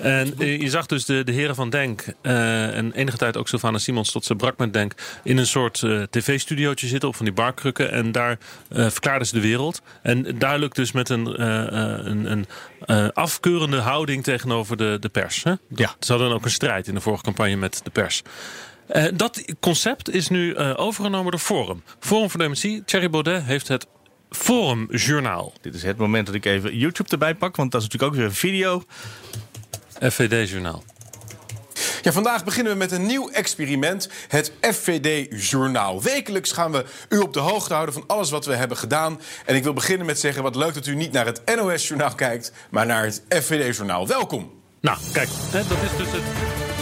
En 0.00 0.34
eh, 0.38 0.60
je 0.60 0.70
zag 0.70 0.86
dus 0.86 1.04
de, 1.04 1.24
de 1.24 1.32
heren 1.32 1.54
van 1.54 1.70
Denk 1.70 2.04
uh, 2.22 2.76
en 2.76 2.92
enige 2.92 3.16
tijd 3.16 3.36
ook 3.36 3.48
Sylvana 3.48 3.78
Simons 3.78 4.12
tot 4.12 4.24
ze 4.24 4.34
brak 4.34 4.58
met 4.58 4.72
Denk 4.72 4.94
in 5.22 5.36
een 5.36 5.46
soort 5.46 5.82
uh, 5.82 6.02
tv-studiootje 6.02 6.86
zitten 6.86 7.08
op 7.08 7.16
van 7.16 7.24
die 7.24 7.34
barkrukken. 7.34 7.92
En 7.92 8.12
daar 8.12 8.38
verklaarden 8.68 9.26
ze 9.26 9.34
de 9.34 9.40
wereld. 9.40 9.82
En 10.02 10.38
duidelijk 10.38 10.74
dus 10.74 10.92
met 10.92 11.08
een, 11.08 11.42
een, 11.42 12.46
een 12.80 13.12
afkeurende 13.12 13.78
houding 13.78 14.22
tegenover 14.22 14.76
de, 14.76 14.96
de 15.00 15.08
pers. 15.08 15.42
Hè? 15.42 15.52
Ja. 15.68 15.94
Ze 15.98 16.12
hadden 16.12 16.32
ook 16.32 16.44
een 16.44 16.50
strijd 16.50 16.86
in 16.86 16.94
de 16.94 17.00
vorige 17.00 17.22
campagne 17.22 17.56
met 17.56 17.80
de 17.84 17.90
pers. 17.90 18.22
Uh, 18.92 19.04
dat 19.14 19.44
concept 19.60 20.10
is 20.10 20.28
nu 20.28 20.54
uh, 20.54 20.72
overgenomen 20.76 21.30
door 21.30 21.40
Forum. 21.40 21.82
Forum 21.98 22.30
voor 22.30 22.40
Democratie, 22.40 22.84
Thierry 22.84 23.10
Baudet 23.10 23.42
heeft 23.42 23.68
het 23.68 23.86
Forum 24.30 24.86
Journaal. 24.90 25.52
Dit 25.60 25.74
is 25.74 25.82
het 25.82 25.96
moment 25.96 26.26
dat 26.26 26.34
ik 26.34 26.44
even 26.44 26.76
YouTube 26.76 27.10
erbij 27.10 27.34
pak, 27.34 27.56
want 27.56 27.72
dat 27.72 27.82
is 27.82 27.88
natuurlijk 27.88 28.12
ook 28.12 28.18
weer 28.18 28.28
een 28.28 28.36
video. 28.36 28.82
FVD 30.00 30.50
Journaal. 30.50 30.84
Ja, 32.02 32.12
vandaag 32.12 32.44
beginnen 32.44 32.72
we 32.72 32.78
met 32.78 32.92
een 32.92 33.06
nieuw 33.06 33.30
experiment, 33.30 34.08
het 34.28 34.52
FVD-journaal. 34.60 36.02
Wekelijks 36.02 36.52
gaan 36.52 36.72
we 36.72 36.84
u 37.08 37.18
op 37.18 37.32
de 37.32 37.40
hoogte 37.40 37.72
houden 37.72 37.94
van 37.94 38.04
alles 38.06 38.30
wat 38.30 38.46
we 38.46 38.54
hebben 38.54 38.76
gedaan. 38.76 39.20
En 39.46 39.54
ik 39.54 39.62
wil 39.62 39.72
beginnen 39.72 40.06
met 40.06 40.20
zeggen, 40.20 40.42
wat 40.42 40.56
leuk 40.56 40.74
dat 40.74 40.86
u 40.86 40.94
niet 40.94 41.12
naar 41.12 41.26
het 41.26 41.42
NOS-journaal 41.56 42.14
kijkt, 42.14 42.52
maar 42.70 42.86
naar 42.86 43.04
het 43.04 43.22
FVD-journaal. 43.28 44.06
Welkom. 44.06 44.52
Nou, 44.80 44.98
kijk, 45.12 45.28
hè, 45.50 45.62
dat 45.68 45.78
is 45.82 45.96
dus 45.96 46.12
het 46.12 46.73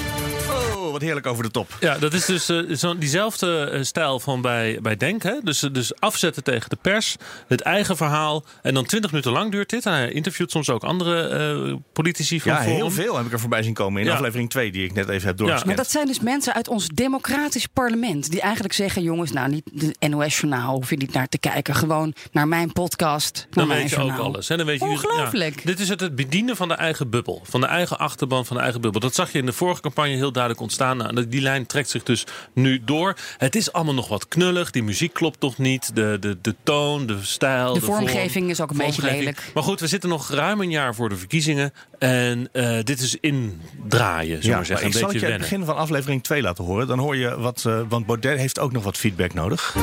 wat 0.93 1.01
heerlijk 1.01 1.27
over 1.27 1.43
de 1.43 1.51
top. 1.51 1.77
Ja, 1.81 1.99
dat 1.99 2.13
is 2.13 2.25
dus 2.25 2.51
uh, 2.51 2.77
zo, 2.77 2.99
diezelfde 2.99 3.65
eh, 3.65 3.83
stijl 3.83 4.21
van 4.21 4.41
bij, 4.41 4.79
bij 4.83 4.97
Denk. 4.97 5.23
Hè? 5.23 5.35
Dus, 5.43 5.59
dus 5.59 6.01
afzetten 6.01 6.45
tegen 6.45 6.71
de 6.71 6.77
pers, 6.83 7.17
het 7.49 7.61
eigen 7.61 7.97
verhaal. 7.97 8.45
En 8.63 8.75
dan 8.75 8.85
twintig 8.85 9.11
minuten 9.11 9.33
lang 9.33 9.51
duurt 9.51 9.71
dit. 9.71 9.87
En 9.87 9.93
hij 9.93 10.13
interviewt 10.13 10.51
soms 10.51 10.71
ook 10.71 10.85
andere 10.85 11.65
uh, 11.69 11.77
politici 11.93 12.41
van 12.41 12.53
Ja, 12.53 12.61
heel 12.61 12.91
veel 12.91 13.17
heb 13.17 13.27
ik 13.27 13.33
er 13.33 13.41
voorbij 13.41 13.63
zien 13.63 13.75
komen 13.75 14.03
in 14.03 14.11
aflevering 14.11 14.51
2 14.51 14.73
die 14.73 14.85
ik 14.85 14.93
net 14.93 15.09
even 15.09 15.27
heb 15.29 15.37
doorgekend. 15.37 15.67
Maar 15.67 15.77
dat 15.77 15.91
zijn 15.91 16.07
dus 16.07 16.21
mensen 16.21 16.55
uit 16.55 16.69
ons 16.69 16.89
democratisch 16.89 17.67
parlement. 17.67 18.31
Die 18.31 18.41
eigenlijk 18.41 18.75
zeggen, 18.75 19.03
jongens, 19.03 19.33
nou 19.33 19.49
niet 19.49 19.71
de 19.73 20.09
NOS-journaal 20.09 20.75
hoef 20.75 20.91
je 20.91 20.97
niet 20.97 21.13
naar 21.13 21.29
te 21.29 21.39
kijken. 21.39 21.75
Gewoon 21.75 22.15
naar 22.33 22.49
mijn 22.49 22.73
podcast, 22.73 23.47
Dan 23.51 23.69
weet 23.69 23.91
je 23.91 23.99
ook 23.99 24.19
alles. 24.19 24.49
Hè? 24.49 24.57
Dan 24.57 24.67
weet 24.67 24.81
je, 24.81 24.87
Ongelooflijk. 24.87 25.67
dit 25.67 25.81
is 25.81 25.89
het, 25.89 26.01
het 26.01 26.15
bedienen 26.15 26.57
van 26.57 26.69
de 26.69 26.75
eigen 26.75 27.11
bubbel. 27.11 27.43
Van 27.45 27.61
de 27.61 27.67
eigen 27.67 27.99
achterban 27.99 28.47
van 28.47 28.57
de 28.57 28.63
eigen 28.63 28.81
bubbel. 28.81 29.01
Dat 29.01 29.15
zag 29.15 29.33
je 29.33 29.39
in 29.39 29.47
de 29.47 29.53
vorige 29.53 29.81
campagne 29.81 30.15
heel 30.15 30.33
duidelijk 30.33 30.63
ontstaan 30.63 30.82
nou, 30.91 31.29
die 31.29 31.41
lijn 31.41 31.67
trekt 31.67 31.91
zich 31.91 32.03
dus 32.03 32.25
nu 32.55 32.85
door. 32.85 33.17
Het 33.39 33.57
is 33.57 33.73
allemaal 33.73 33.95
nog 33.95 34.09
wat 34.09 34.29
knullig. 34.29 34.71
Die 34.71 34.83
muziek 34.83 35.13
klopt 35.13 35.41
nog 35.41 35.59
niet. 35.59 35.95
De, 35.95 36.17
de, 36.21 36.39
de 36.43 36.55
toon, 36.63 37.07
de 37.07 37.19
stijl. 37.23 37.73
De, 37.73 37.81
de 37.81 37.87
vormgeving 37.87 38.51
is 38.51 38.61
ook 38.61 38.71
een 38.71 38.77
beetje 38.77 39.03
lelijk. 39.03 39.51
Maar 39.55 39.63
goed, 39.63 39.81
we 39.81 39.87
zitten 39.87 40.09
nog 40.09 40.31
ruim 40.31 40.61
een 40.61 40.71
jaar 40.71 40.95
voor 40.95 41.09
de 41.09 41.17
verkiezingen. 41.17 41.73
En 41.99 42.49
uh, 42.53 42.79
dit 42.83 43.01
is 43.01 43.17
indraaien, 43.21 44.37
zullen 44.37 44.51
ja, 44.51 44.57
maar 44.57 44.67
zeggen. 44.67 44.87
ik 44.87 44.93
zal 44.93 45.09
het 45.09 45.21
je 45.21 45.27
het 45.27 45.39
begin 45.39 45.65
van 45.65 45.77
aflevering 45.77 46.23
2 46.23 46.43
laten 46.43 46.65
horen. 46.65 46.87
Dan 46.87 46.99
hoor 46.99 47.17
je 47.17 47.39
wat, 47.39 47.65
uh, 47.67 47.81
want 47.89 48.07
Baudet 48.07 48.39
heeft 48.39 48.59
ook 48.59 48.73
nog 48.73 48.85
wat 48.85 48.97
feedback 48.97 49.35
nodig. 49.35 49.77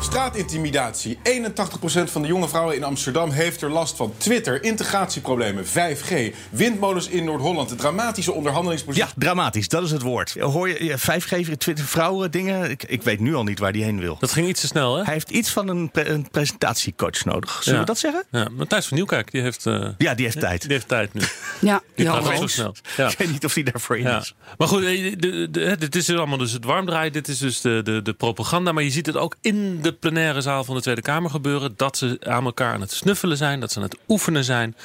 Straatintimidatie. 0.00 1.18
81% 1.22 2.10
van 2.10 2.22
de 2.22 2.28
jonge 2.28 2.48
vrouwen 2.48 2.76
in 2.76 2.84
Amsterdam 2.84 3.30
heeft 3.30 3.62
er 3.62 3.70
last 3.70 3.96
van. 3.96 4.14
Twitter, 4.16 4.62
integratieproblemen, 4.62 5.64
5G, 5.64 6.34
windmolens 6.50 7.08
in 7.08 7.24
Noord-Holland, 7.24 7.68
de 7.68 7.74
dramatische 7.74 8.32
onderhandelingspositie. 8.32 9.08
Ja, 9.08 9.12
dramatisch, 9.16 9.68
dat 9.68 9.82
is 9.82 9.90
het 9.90 10.02
woord. 10.02 10.36
Hoor 10.40 10.68
je 10.68 10.98
5G, 10.98 11.56
Twitter, 11.58 11.84
vrouwen, 11.84 12.30
dingen? 12.30 12.70
Ik, 12.70 12.84
ik 12.84 13.02
weet 13.02 13.20
nu 13.20 13.34
al 13.34 13.44
niet 13.44 13.58
waar 13.58 13.72
die 13.72 13.84
heen 13.84 14.00
wil. 14.00 14.16
Dat 14.20 14.32
ging 14.32 14.48
iets 14.48 14.60
te 14.60 14.66
snel, 14.66 14.96
hè? 14.96 15.02
Hij 15.02 15.12
heeft 15.12 15.30
iets 15.30 15.50
van 15.50 15.68
een, 15.68 15.90
een 15.92 16.30
presentatiecoach 16.30 17.24
nodig. 17.24 17.62
Zullen 17.62 17.80
we 17.80 17.86
dat 17.86 17.98
zeggen? 17.98 18.24
Ja, 18.30 18.48
Matthijs 18.52 18.86
van 18.86 18.96
Nieuwkijk, 18.96 19.30
die 19.30 19.42
heeft... 19.42 19.66
Uh, 19.66 19.88
ja, 19.98 20.14
die 20.14 20.24
heeft 20.24 20.40
tijd. 20.40 20.62
Die 20.62 20.72
heeft 20.72 20.88
tijd 20.88 21.14
nu. 21.14 21.22
ja, 21.60 21.82
die 21.94 22.06
gaat 22.06 22.36
zo 22.36 22.46
snel. 22.46 22.74
Ja. 22.96 23.10
Ik 23.10 23.18
weet 23.18 23.30
niet 23.30 23.44
of 23.44 23.54
hij 23.54 23.62
daarvoor 23.62 23.98
in 23.98 24.02
ja. 24.02 24.18
is. 24.18 24.34
Maar 24.58 24.68
goed, 24.68 24.82
eh, 24.84 25.72
dit 25.78 25.94
is 25.94 26.04
dus 26.04 26.16
allemaal 26.16 26.38
dus 26.38 26.52
het 26.52 26.64
warmdraaien. 26.64 27.12
Dit 27.12 27.28
is 27.28 27.38
dus 27.38 27.60
de, 27.60 27.80
de, 27.84 28.02
de 28.02 28.12
propaganda. 28.12 28.72
Maar 28.72 28.82
je 28.82 28.90
ziet 28.90 29.06
het 29.06 29.16
ook 29.16 29.36
in 29.40 29.78
de 29.82 29.87
plenaire 29.92 30.40
zaal 30.40 30.64
van 30.64 30.74
de 30.74 30.80
Tweede 30.80 31.02
Kamer 31.02 31.30
gebeuren. 31.30 31.74
Dat 31.76 31.96
ze 31.96 32.18
aan 32.22 32.44
elkaar 32.44 32.74
aan 32.74 32.80
het 32.80 32.92
snuffelen 32.92 33.36
zijn. 33.36 33.60
Dat 33.60 33.72
ze 33.72 33.78
aan 33.78 33.84
het 33.84 33.98
oefenen 34.08 34.44
zijn. 34.44 34.76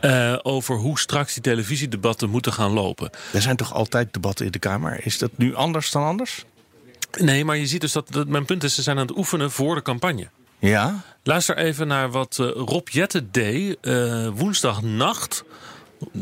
Uh, 0.00 0.38
over 0.42 0.76
hoe 0.76 0.98
straks 0.98 1.32
die 1.34 1.42
televisiedebatten 1.42 2.30
moeten 2.30 2.52
gaan 2.52 2.70
lopen. 2.70 3.10
Er 3.32 3.42
zijn 3.42 3.56
toch 3.56 3.72
altijd 3.72 4.12
debatten 4.12 4.46
in 4.46 4.52
de 4.52 4.58
Kamer? 4.58 5.06
Is 5.06 5.18
dat 5.18 5.30
nu 5.36 5.54
anders 5.54 5.90
dan 5.90 6.04
anders? 6.04 6.44
Nee, 7.18 7.44
maar 7.44 7.56
je 7.56 7.66
ziet 7.66 7.80
dus 7.80 7.92
dat, 7.92 8.12
dat 8.12 8.28
mijn 8.28 8.44
punt 8.44 8.64
is, 8.64 8.74
ze 8.74 8.82
zijn 8.82 8.98
aan 8.98 9.06
het 9.06 9.16
oefenen 9.16 9.50
voor 9.50 9.74
de 9.74 9.82
campagne. 9.82 10.28
Ja? 10.58 11.02
Luister 11.22 11.56
even 11.56 11.86
naar 11.86 12.10
wat 12.10 12.38
uh, 12.40 12.50
Rob 12.50 12.88
Jette 12.88 13.30
deed 13.30 13.76
uh, 13.82 14.28
woensdagnacht 14.34 15.44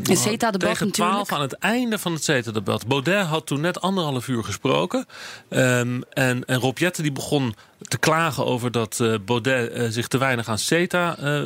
Het 0.03 0.17
CETA-debat 0.19 0.69
Tegen 0.69 0.87
natuurlijk. 0.87 1.25
12 1.25 1.31
aan 1.31 1.41
het 1.41 1.53
einde 1.53 1.97
van 1.97 2.13
het 2.13 2.23
CETA-debat. 2.23 2.87
Baudet 2.87 3.25
had 3.25 3.45
toen 3.45 3.61
net 3.61 3.81
anderhalf 3.81 4.27
uur 4.27 4.43
gesproken. 4.43 5.05
Ehm, 5.49 6.01
en, 6.09 6.45
en 6.45 6.59
Rob 6.59 6.77
Jetten 6.77 7.03
die 7.03 7.11
begon 7.11 7.55
te 7.81 7.97
klagen 7.97 8.45
over 8.45 8.71
dat 8.71 8.99
eh, 8.99 9.13
Baudet 9.25 9.71
eh, 9.71 9.87
zich 9.89 10.07
te 10.07 10.17
weinig 10.17 10.47
aan 10.47 10.57
CETA 10.57 11.17
eh, 11.17 11.43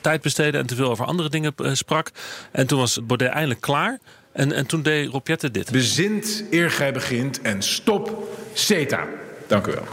tijd 0.00 0.22
besteedde... 0.22 0.58
en 0.58 0.66
te 0.66 0.74
veel 0.74 0.90
over 0.90 1.04
andere 1.04 1.28
dingen 1.28 1.54
sprak. 1.72 2.10
En 2.52 2.66
toen 2.66 2.78
was 2.78 2.98
Baudet 3.06 3.28
eindelijk 3.28 3.60
klaar. 3.60 3.98
En, 4.32 4.52
en 4.52 4.66
toen 4.66 4.82
deed 4.82 5.10
Rob 5.10 5.26
Jetten 5.26 5.52
dit. 5.52 5.70
Bezint 5.70 6.44
eer 6.50 6.70
gij 6.70 6.92
begint 6.92 7.40
en 7.40 7.62
stop 7.62 8.28
CETA. 8.52 9.06
Dank 9.46 9.66
u 9.66 9.72
wel. 9.72 9.84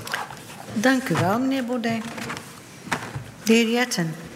Dank 0.74 1.10
u 1.10 1.16
wel, 1.16 1.40
meneer 1.40 1.66
Baudet. 1.66 2.04
De 3.44 3.54
heer 3.54 3.70
Jetten. 3.70 4.27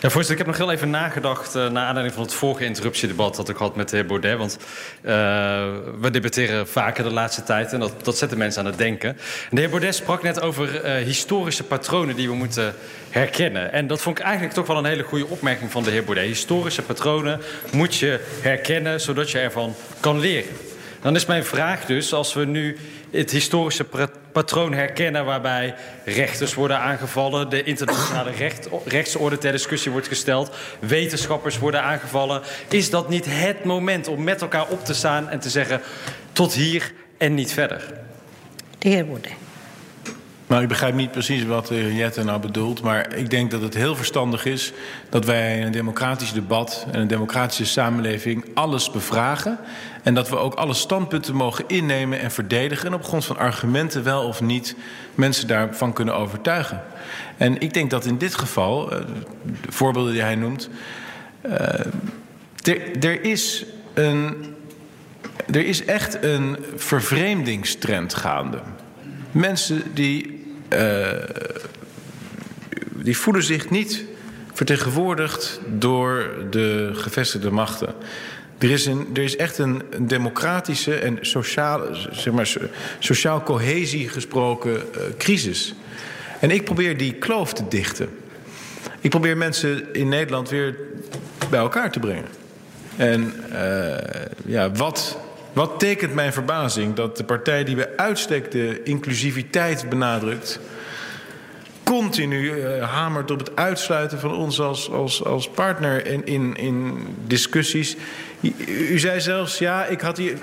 Ja, 0.00 0.10
voorzitter, 0.10 0.32
ik 0.32 0.38
heb 0.38 0.46
nog 0.46 0.66
heel 0.66 0.76
even 0.76 0.90
nagedacht... 0.90 1.56
Uh, 1.56 1.68
naar 1.68 1.86
aanleiding 1.86 2.14
van 2.14 2.22
het 2.22 2.32
vorige 2.32 2.64
interruptiedebat 2.64 3.36
dat 3.36 3.48
ik 3.48 3.56
had 3.56 3.76
met 3.76 3.88
de 3.88 3.96
heer 3.96 4.06
Baudet. 4.06 4.38
Want 4.38 4.58
uh, 5.02 5.12
we 6.00 6.10
debatteren 6.10 6.68
vaker 6.68 7.04
de 7.04 7.10
laatste 7.10 7.42
tijd 7.42 7.72
en 7.72 7.80
dat, 7.80 8.04
dat 8.04 8.18
zet 8.18 8.30
de 8.30 8.36
mensen 8.36 8.60
aan 8.60 8.66
het 8.66 8.78
denken. 8.78 9.08
En 9.10 9.16
de 9.50 9.60
heer 9.60 9.70
Baudet 9.70 9.94
sprak 9.94 10.22
net 10.22 10.40
over 10.40 10.84
uh, 10.84 11.04
historische 11.04 11.64
patronen 11.64 12.16
die 12.16 12.28
we 12.28 12.34
moeten 12.34 12.74
herkennen. 13.10 13.72
En 13.72 13.86
dat 13.86 14.02
vond 14.02 14.18
ik 14.18 14.24
eigenlijk 14.24 14.54
toch 14.54 14.66
wel 14.66 14.76
een 14.76 14.84
hele 14.84 15.02
goede 15.02 15.26
opmerking 15.26 15.70
van 15.70 15.82
de 15.82 15.90
heer 15.90 16.04
Baudet. 16.04 16.24
Historische 16.24 16.82
patronen 16.82 17.40
moet 17.72 17.96
je 17.96 18.20
herkennen, 18.40 19.00
zodat 19.00 19.30
je 19.30 19.38
ervan 19.38 19.74
kan 20.00 20.18
leren. 20.18 20.65
Dan 21.06 21.14
is 21.14 21.26
mijn 21.26 21.44
vraag 21.44 21.84
dus, 21.84 22.12
als 22.12 22.34
we 22.34 22.44
nu 22.44 22.76
het 23.10 23.30
historische 23.30 23.86
patroon 24.32 24.72
herkennen... 24.72 25.24
waarbij 25.24 25.74
rechters 26.04 26.54
worden 26.54 26.78
aangevallen, 26.78 27.48
de 27.48 27.62
internationale 27.62 28.30
recht, 28.44 28.68
rechtsorde 28.84 29.38
ter 29.38 29.52
discussie 29.52 29.90
wordt 29.90 30.08
gesteld... 30.08 30.56
wetenschappers 30.78 31.58
worden 31.58 31.82
aangevallen... 31.82 32.42
is 32.68 32.90
dat 32.90 33.08
niet 33.08 33.24
het 33.28 33.64
moment 33.64 34.08
om 34.08 34.24
met 34.24 34.40
elkaar 34.40 34.68
op 34.68 34.84
te 34.84 34.94
staan 34.94 35.28
en 35.28 35.40
te 35.40 35.50
zeggen... 35.50 35.80
tot 36.32 36.54
hier 36.54 36.92
en 37.18 37.34
niet 37.34 37.52
verder? 37.52 37.82
De 38.78 38.88
heer 38.88 39.06
Baudet. 39.06 39.45
Nou, 40.48 40.62
ik 40.62 40.68
begrijp 40.68 40.94
niet 40.94 41.10
precies 41.10 41.44
wat 41.44 41.68
heer 41.68 41.92
Jette 41.92 42.24
nou 42.24 42.40
bedoelt... 42.40 42.82
maar 42.82 43.14
ik 43.14 43.30
denk 43.30 43.50
dat 43.50 43.62
het 43.62 43.74
heel 43.74 43.96
verstandig 43.96 44.44
is 44.44 44.72
dat 45.08 45.24
wij 45.24 45.58
in 45.58 45.66
een 45.66 45.72
democratisch 45.72 46.32
debat... 46.32 46.86
en 46.92 47.00
een 47.00 47.06
democratische 47.06 47.64
samenleving 47.64 48.44
alles 48.54 48.90
bevragen... 48.90 49.58
en 50.02 50.14
dat 50.14 50.28
we 50.28 50.36
ook 50.36 50.54
alle 50.54 50.74
standpunten 50.74 51.34
mogen 51.34 51.64
innemen 51.66 52.20
en 52.20 52.30
verdedigen... 52.30 52.86
en 52.86 52.94
op 52.94 53.04
grond 53.04 53.24
van 53.24 53.36
argumenten 53.36 54.04
wel 54.04 54.22
of 54.22 54.40
niet 54.40 54.76
mensen 55.14 55.46
daarvan 55.46 55.92
kunnen 55.92 56.14
overtuigen. 56.14 56.82
En 57.36 57.60
ik 57.60 57.74
denk 57.74 57.90
dat 57.90 58.04
in 58.04 58.18
dit 58.18 58.34
geval, 58.34 58.88
de 58.88 59.06
voorbeelden 59.68 60.12
die 60.12 60.22
hij 60.22 60.34
noemt... 60.34 60.68
Er, 62.62 62.98
er 63.00 63.24
is 63.24 63.64
een... 63.94 64.54
Er 65.52 65.66
is 65.66 65.84
echt 65.84 66.22
een 66.22 66.56
vervreemdingstrend 66.76 68.14
gaande. 68.14 68.58
Mensen 69.30 69.82
die, 69.94 70.35
uh, 70.72 71.08
die 72.92 73.16
voelen 73.16 73.42
zich 73.42 73.70
niet 73.70 74.04
vertegenwoordigd 74.52 75.60
door 75.66 76.30
de 76.50 76.90
gevestigde 76.94 77.50
machten. 77.50 77.94
Er 78.58 78.70
is, 78.70 78.86
een, 78.86 79.08
er 79.14 79.22
is 79.22 79.36
echt 79.36 79.58
een, 79.58 79.82
democratische 79.98 80.94
en 80.94 81.18
sociaal, 81.20 81.80
zeg 82.10 82.32
maar, 82.32 82.52
sociaal 82.98 83.42
cohesie 83.42 84.08
gesproken 84.08 84.72
uh, 84.72 85.02
crisis. 85.18 85.74
En 86.40 86.50
ik 86.50 86.64
probeer 86.64 86.96
die 86.96 87.12
kloof 87.12 87.52
te 87.52 87.68
dichten. 87.68 88.08
Ik 89.00 89.10
probeer 89.10 89.36
mensen 89.36 89.94
in 89.94 90.08
Nederland 90.08 90.48
weer 90.48 90.76
bij 91.50 91.60
elkaar 91.60 91.92
te 91.92 91.98
brengen. 91.98 92.28
En 92.96 93.32
uh, 93.52 93.94
ja, 94.46 94.70
wat 94.70 95.18
wat 95.56 95.78
tekent 95.80 96.14
mijn 96.14 96.32
verbazing 96.32 96.94
dat 96.94 97.16
de 97.16 97.24
partij 97.24 97.64
die 97.64 97.76
bij 97.76 97.96
uitstek 97.96 98.50
de 98.50 98.82
inclusiviteit 98.82 99.88
benadrukt... 99.88 100.60
continu 101.84 102.52
uh, 102.52 102.92
hamert 102.92 103.30
op 103.30 103.38
het 103.38 103.56
uitsluiten 103.56 104.18
van 104.18 104.34
ons 104.34 104.60
als, 104.60 104.90
als, 104.90 105.24
als 105.24 105.50
partner 105.50 106.06
in, 106.06 106.26
in, 106.26 106.56
in 106.56 107.06
discussies. 107.26 107.96
U, 108.66 108.98
zei 108.98 109.20
zelfs, 109.20 109.58
ja, 109.58 109.84
ik 109.84 110.00
had 110.00 110.16
hier... 110.16 110.34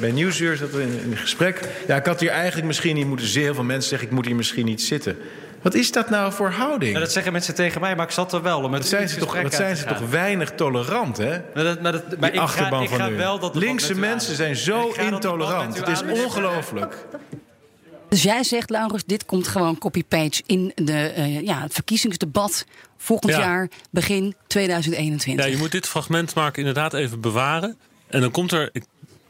Bij 0.00 0.10
Nieuwsuur 0.10 0.56
zat 0.56 0.70
we 0.70 0.82
in, 0.82 1.00
in 1.04 1.10
een 1.10 1.16
gesprek. 1.16 1.60
Ja, 1.86 1.96
ik 1.96 2.06
had 2.06 2.20
hier 2.20 2.30
eigenlijk 2.30 2.66
misschien 2.66 2.94
niet 2.94 3.06
moeten 3.06 3.26
zitten. 3.26 3.44
Heel 3.44 3.54
veel 3.54 3.64
mensen 3.64 3.88
zeggen, 3.88 4.08
ik 4.08 4.14
moet 4.14 4.26
hier 4.26 4.36
misschien 4.36 4.64
niet 4.64 4.82
zitten. 4.82 5.16
Wat 5.66 5.74
is 5.74 5.92
dat 5.92 6.10
nou 6.10 6.32
voor 6.32 6.50
houding? 6.50 6.92
Ja, 6.92 6.98
dat 6.98 7.12
zeggen 7.12 7.32
mensen 7.32 7.54
tegen 7.54 7.80
mij, 7.80 7.96
maar 7.96 8.06
ik 8.06 8.12
zat 8.12 8.32
er 8.32 8.42
wel. 8.42 8.62
Om 8.62 8.72
dat 8.72 8.86
zijn 8.86 9.08
ze, 9.08 9.16
toch, 9.18 9.42
dat 9.42 9.54
zijn 9.54 9.76
ze 9.76 9.84
toch 9.84 10.10
weinig 10.10 10.50
tolerant, 10.50 11.16
hè? 11.16 11.40
Maar 11.54 11.64
dat, 11.64 11.82
maar 11.82 11.92
dat, 11.92 12.02
maar 12.18 12.30
Die 12.30 12.40
ik 12.40 12.46
achterban 12.46 12.88
ga, 12.88 12.94
ik 12.94 13.00
van 13.00 13.12
u. 13.12 13.16
wel 13.16 13.38
dat 13.38 13.54
Linkse 13.54 13.94
mensen 13.94 14.36
zijn 14.36 14.56
zo 14.56 14.92
intolerant. 14.92 15.76
Het 15.78 15.88
is 15.88 16.02
ongelooflijk. 16.02 17.06
Dus 18.08 18.22
jij 18.22 18.44
zegt, 18.44 18.70
Laurens, 18.70 19.04
dit 19.04 19.24
komt 19.24 19.48
gewoon 19.48 19.78
copy-page 19.78 20.42
in 20.46 20.72
de, 20.74 21.12
uh, 21.18 21.40
ja, 21.40 21.60
het 21.60 21.72
verkiezingsdebat 21.74 22.64
volgend 22.96 23.32
Ja. 23.32 23.38
jaar, 23.38 23.68
begin 23.90 24.34
2021. 24.46 25.44
Ja, 25.44 25.50
je 25.50 25.56
moet 25.56 25.72
dit 25.72 25.86
fragment 25.86 26.34
maken 26.34 26.58
inderdaad 26.58 26.92
even 26.94 27.20
bewaren. 27.20 27.76
En 28.06 28.20
dan 28.20 28.30
komt 28.30 28.52
er, 28.52 28.68
ik 28.72 28.84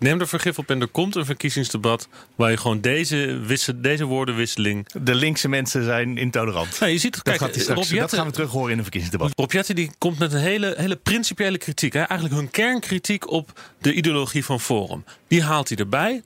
neem 0.07 0.21
er 0.21 0.29
vergif 0.29 0.59
op 0.59 0.71
en 0.71 0.81
er 0.81 0.89
komt 0.89 1.15
een 1.15 1.25
verkiezingsdebat... 1.25 2.09
waar 2.35 2.51
je 2.51 2.57
gewoon 2.57 2.81
deze, 2.81 3.41
deze 3.77 4.05
woordenwisseling... 4.05 4.87
De 5.03 5.15
linkse 5.15 5.49
mensen 5.49 5.85
zijn 5.85 6.19
intolerant. 6.19 6.81
Nou, 6.81 6.93
je 6.93 6.99
ziet 6.99 7.15
het, 7.15 7.25
dat, 7.25 7.35
kijk, 7.35 7.45
gaat 7.45 7.55
hij 7.55 7.63
straks, 7.63 7.81
Rob 7.81 7.91
Jetten- 7.91 8.09
dat 8.09 8.19
gaan 8.19 8.27
we 8.27 8.33
terug 8.33 8.51
horen 8.51 8.71
in 8.71 8.77
een 8.77 8.83
verkiezingsdebat. 8.83 9.33
Rob 9.35 9.53
Jetten 9.53 9.75
die 9.75 9.91
komt 9.99 10.19
met 10.19 10.33
een 10.33 10.41
hele, 10.41 10.75
hele 10.77 10.97
principiële 10.97 11.59
kritiek. 11.59 11.93
Hè? 11.93 12.03
Eigenlijk 12.03 12.41
hun 12.41 12.51
kernkritiek 12.51 13.31
op 13.31 13.61
de 13.79 13.93
ideologie 13.93 14.45
van 14.45 14.61
Forum. 14.61 15.05
Die 15.29 15.43
haalt 15.43 15.69
hij 15.69 15.79
erbij. 15.79 16.23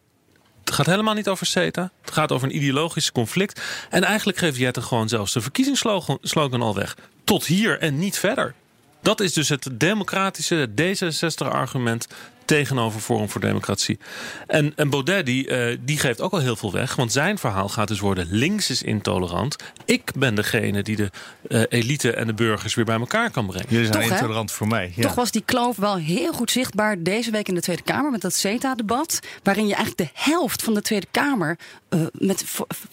Het 0.65 0.75
gaat 0.75 0.87
helemaal 0.87 1.15
niet 1.15 1.29
over 1.29 1.47
CETA. 1.47 1.91
Het 2.01 2.11
gaat 2.11 2.33
over 2.33 2.49
een 2.49 2.57
ideologisch 2.57 3.13
conflict. 3.13 3.61
En 3.91 4.05
eigenlijk 4.05 4.39
geeft 4.39 4.57
Jetten 4.57 4.83
gewoon 4.83 5.09
zelfs 5.09 5.33
de 5.33 5.41
verkiezingsslogan 5.41 6.19
slogan 6.23 6.63
al 6.63 6.75
weg. 6.75 6.97
Tot 7.25 7.47
hier 7.47 7.79
en 7.79 7.99
niet 7.99 8.19
verder. 8.19 8.55
Dat 9.03 9.21
is 9.21 9.33
dus 9.33 9.49
het 9.49 9.69
democratische 9.73 10.69
D66-argument 10.71 12.07
tegenover 12.51 13.01
Forum 13.01 13.29
voor 13.29 13.41
Democratie. 13.41 13.99
En, 14.47 14.73
en 14.77 14.91
Baudet 14.91 15.27
die, 15.27 15.49
eh, 15.49 15.77
die 15.81 15.99
geeft 15.99 16.21
ook 16.21 16.33
al 16.33 16.39
heel 16.39 16.57
veel 16.57 16.73
weg. 16.73 16.97
Want 16.97 17.13
zijn 17.13 17.39
verhaal 17.39 17.69
gaat 17.69 17.89
dus 17.89 18.01
worden... 18.01 18.27
links 18.31 18.71
is 18.71 18.83
intolerant. 18.83 19.57
Ik 19.85 20.13
ben 20.17 20.35
degene 20.35 20.83
die 20.83 20.97
de 20.97 21.11
eh, 21.49 21.63
elite 21.69 22.13
en 22.13 22.27
de 22.27 22.35
burgers 22.35 22.75
weer 22.75 22.85
bij 22.85 22.99
elkaar 22.99 23.31
kan 23.31 23.47
brengen. 23.47 23.67
Jullie 23.69 23.87
zijn 23.87 23.99
Toch, 23.99 24.09
hè? 24.09 24.15
intolerant 24.15 24.53
voor 24.53 24.69
mij. 24.69 24.93
Ja. 24.97 25.03
Toch 25.03 25.15
was 25.15 25.31
die 25.31 25.43
kloof 25.45 25.77
wel 25.77 25.97
heel 25.97 26.33
goed 26.33 26.51
zichtbaar 26.51 27.03
deze 27.03 27.31
week 27.31 27.49
in 27.49 27.55
de 27.55 27.61
Tweede 27.61 27.83
Kamer 27.83 28.11
met 28.11 28.21
dat 28.21 28.35
CETA-debat. 28.35 29.21
Waarin 29.43 29.67
je 29.67 29.75
eigenlijk 29.75 30.13
de 30.13 30.21
helft 30.23 30.63
van 30.63 30.75
de 30.75 30.83
Tweede 30.83 31.07
Kamer 31.11 31.59
eh, 31.89 32.01
met 32.13 32.45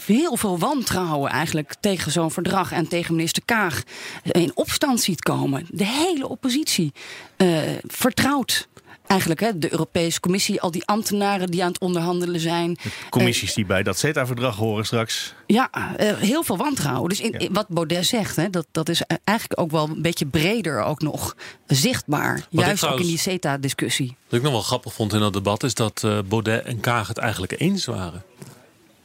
heel 0.06 0.38
veel 0.38 0.60
wantrouwen 0.60 1.32
eigenlijk 1.32 1.74
tegen 1.80 2.12
zo'n 2.12 2.32
verdrag 2.32 2.72
en 2.72 2.88
tegen 2.88 3.16
minister 3.16 3.44
Kaag 3.46 3.84
in 4.24 4.52
opstand 4.54 5.02
ziet 5.02 5.22
komen. 5.22 5.66
De 5.70 5.86
hele 5.86 6.28
oppositie 6.28 6.94
eh, 7.38 7.60
vertrouwt. 7.88 8.68
Eigenlijk 9.08 9.40
hè, 9.40 9.58
de 9.60 9.72
Europese 9.72 10.20
Commissie, 10.20 10.62
al 10.62 10.72
die 10.72 10.86
ambtenaren 10.86 11.48
die 11.48 11.64
aan 11.64 11.72
het 11.72 11.80
onderhandelen 11.80 12.40
zijn. 12.40 12.78
Commissies 13.10 13.54
die 13.54 13.66
bij 13.66 13.84
dat 13.84 13.98
CETA-verdrag 13.98 14.56
horen 14.56 14.86
straks. 14.86 15.34
Ja, 15.46 15.70
eh, 15.98 16.18
heel 16.18 16.44
veel 16.44 16.58
wantrouwen. 16.58 17.10
Dus 17.10 17.20
in, 17.20 17.32
in 17.32 17.54
wat 17.54 17.68
Baudet 17.68 18.06
zegt, 18.06 18.36
hè, 18.36 18.50
dat, 18.50 18.68
dat 18.72 18.90
is 18.90 19.02
eigenlijk 19.24 19.60
ook 19.60 19.72
wel 19.72 19.84
een 19.90 20.02
beetje 20.02 20.26
breder 20.26 20.84
ook 20.84 21.02
nog 21.02 21.36
zichtbaar. 21.68 22.38
ik 22.38 22.46
Juist 22.50 22.72
ook 22.72 22.78
trouwens- 22.78 23.04
in 23.04 23.10
die 23.10 23.20
CETA-discussie. 23.20 24.16
Wat 24.30 24.40
ik 24.40 24.42
nog 24.42 24.52
wel 24.52 24.62
grappig 24.62 24.94
vond 24.94 25.14
in 25.14 25.20
dat 25.20 25.34
debat 25.34 25.64
is 25.64 25.74
dat 25.74 26.04
eh, 26.04 26.20
Baudet 26.28 26.64
en 26.64 26.80
Kaag 26.80 27.08
het 27.08 27.18
eigenlijk 27.18 27.60
eens 27.60 27.86
waren. 27.86 28.24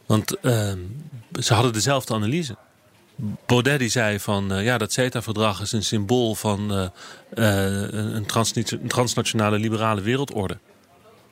Want 0.07 0.38
ehm, 0.41 0.79
ze 1.41 1.55
hadden 1.55 1.73
dezelfde 1.73 2.15
analyse. 2.15 2.57
Baudet 3.47 3.79
die 3.79 3.89
zei 3.89 4.21
van 4.21 4.53
eh, 4.53 4.65
ja, 4.65 4.79
dat 4.79 4.93
CETA-verdrag 4.93 5.61
is 5.61 5.73
een 5.73 5.83
symbool 5.83 6.35
van 6.35 6.73
eh, 6.73 6.83
eh, 7.35 7.93
een, 7.93 8.27
een 8.71 8.89
transnationale 8.89 9.59
liberale 9.59 10.01
wereldorde. 10.01 10.59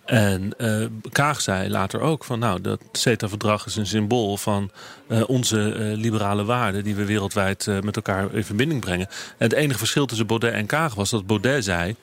En 0.04 0.52
Kaag 1.12 1.40
zei 1.40 1.68
later 1.68 2.00
ook 2.00 2.24
van 2.24 2.38
nou, 2.38 2.60
dat 2.60 2.80
CETA-verdrag 2.92 3.66
is 3.66 3.76
een 3.76 3.86
symbool 3.86 4.36
van 4.36 4.70
onze 5.26 5.58
liberale 5.96 6.44
waarden 6.44 6.84
die 6.84 6.94
we 6.94 7.04
wereldwijd 7.04 7.66
met 7.82 7.96
elkaar 7.96 8.34
in 8.34 8.44
verbinding 8.44 8.80
brengen. 8.80 9.06
En 9.06 9.14
het 9.48 9.52
enige 9.52 9.78
verschil 9.78 10.06
tussen 10.06 10.26
Baudet 10.26 10.52
en 10.52 10.66
Kaag 10.66 10.94
was 10.94 11.10
dat 11.10 11.26
Baudet 11.26 11.64
zei 11.64 11.96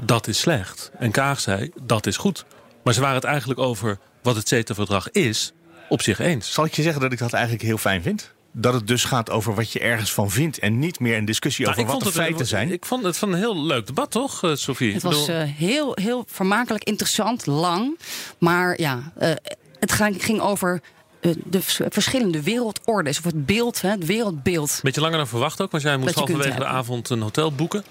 dat 0.00 0.26
is 0.26 0.38
slecht. 0.40 0.90
En 0.98 1.10
Kaag 1.10 1.40
zei 1.40 1.70
dat 1.82 2.06
is 2.06 2.16
goed. 2.16 2.44
Maar 2.82 2.94
ze 2.94 3.00
waren 3.00 3.16
het 3.16 3.24
eigenlijk 3.24 3.60
over 3.60 3.98
wat 4.22 4.36
het 4.36 4.48
CETA-verdrag 4.48 5.10
is 5.10 5.52
op 5.88 6.02
zich 6.02 6.18
eens. 6.18 6.52
Zal 6.52 6.64
ik 6.64 6.74
je 6.74 6.82
zeggen 6.82 7.00
dat 7.00 7.12
ik 7.12 7.18
dat 7.18 7.32
eigenlijk 7.32 7.64
heel 7.64 7.78
fijn 7.78 8.02
vind? 8.02 8.31
Dat 8.52 8.74
het 8.74 8.86
dus 8.86 9.04
gaat 9.04 9.30
over 9.30 9.54
wat 9.54 9.72
je 9.72 9.80
ergens 9.80 10.12
van 10.12 10.30
vindt 10.30 10.58
en 10.58 10.78
niet 10.78 11.00
meer 11.00 11.16
een 11.16 11.24
discussie 11.24 11.64
Nou, 11.64 11.76
over 11.78 11.90
wat 11.92 12.00
de 12.00 12.06
het 12.06 12.14
feiten 12.14 12.46
zijn. 12.46 12.72
Ik 12.72 12.86
vond 12.86 13.04
het 13.04 13.16
van 13.18 13.32
een 13.32 13.38
heel 13.38 13.62
leuk 13.64 13.86
debat, 13.86 14.10
toch, 14.10 14.42
eh, 14.44 14.54
Sophie? 14.54 14.92
Het 14.92 15.02
was 15.02 15.20
bedoel- 15.26 15.36
eh, 15.36 15.48
heel, 15.56 15.92
heel 16.00 16.24
vermakelijk, 16.28 16.84
interessant, 16.84 17.46
lang. 17.46 17.98
Maar 18.38 18.80
ja, 18.80 19.12
eh, 19.16 19.30
het 19.78 19.92
ging, 19.92 20.24
ging 20.24 20.40
over 20.40 20.80
de 21.20 21.62
vers- 21.62 21.80
verschillende 21.88 22.42
wereldordes. 22.42 23.18
Of 23.18 23.24
het 23.24 23.46
beeld, 23.46 23.80
hè, 23.80 23.90
het 23.90 24.06
wereldbeeld. 24.06 24.80
Beetje 24.82 25.00
langer 25.00 25.16
dan 25.16 25.26
verwacht 25.28 25.60
ook, 25.60 25.70
want 25.70 25.82
jij 25.82 25.96
moest 25.96 26.14
halverwege 26.14 26.58
de 26.58 26.66
avond 26.66 27.10
een 27.10 27.20
hotel 27.20 27.52
boeken. 27.52 27.84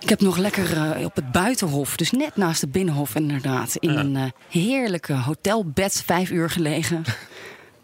Ik 0.00 0.08
heb 0.08 0.20
nog 0.20 0.36
lekker 0.36 0.96
op 1.04 1.14
het 1.14 1.32
buitenhof, 1.32 1.96
dus 1.96 2.10
net 2.10 2.36
naast 2.36 2.60
het 2.60 2.72
binnenhof 2.72 3.14
inderdaad, 3.14 3.76
in 3.76 3.90
een 3.90 4.14
uh, 4.14 4.22
heerlijke 4.48 5.12
hotelbed 5.12 6.02
vijf 6.06 6.30
uur 6.30 6.50
gelegen. 6.50 7.04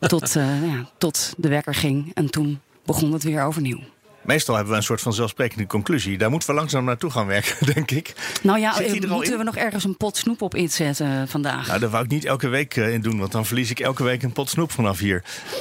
tot, 0.09 0.37
uh, 0.37 0.67
ja, 0.67 0.89
tot 0.99 1.35
de 1.37 1.49
wekker 1.49 1.75
ging 1.75 2.15
en 2.15 2.31
toen 2.31 2.61
begon 2.85 3.13
het 3.13 3.23
weer 3.23 3.43
overnieuw. 3.43 3.81
Meestal 4.23 4.55
hebben 4.55 4.73
we 4.73 4.79
een 4.79 4.85
soort 4.85 5.01
van 5.01 5.13
zelfsprekende 5.13 5.67
conclusie. 5.67 6.19
Daar 6.19 6.31
moeten 6.31 6.49
we 6.49 6.55
langzaam 6.55 6.85
naartoe 6.85 7.11
gaan 7.11 7.27
werken, 7.27 7.67
denk 7.75 7.91
ik. 7.91 8.15
Nou 8.43 8.59
ja, 8.59 8.75
moeten 9.09 9.39
we 9.39 9.45
nog 9.45 9.57
ergens 9.57 9.85
een 9.85 9.97
pot 9.97 10.17
snoep 10.17 10.43
op 10.43 10.55
inzetten 10.55 11.29
vandaag? 11.29 11.67
Nou, 11.67 11.81
dat 11.81 11.91
wou 11.91 12.05
ik 12.05 12.11
niet 12.11 12.25
elke 12.25 12.49
week 12.49 12.77
in 12.77 13.01
doen, 13.01 13.19
want 13.19 13.33
dan 13.33 13.47
verlies 13.47 13.71
ik 13.71 13.81
elke 13.81 14.03
week 14.03 14.23
een 14.23 14.33
pot 14.33 14.49
snoep 14.49 14.73
vanaf 14.73 14.99
hier. 14.99 15.25
Uh, 15.53 15.59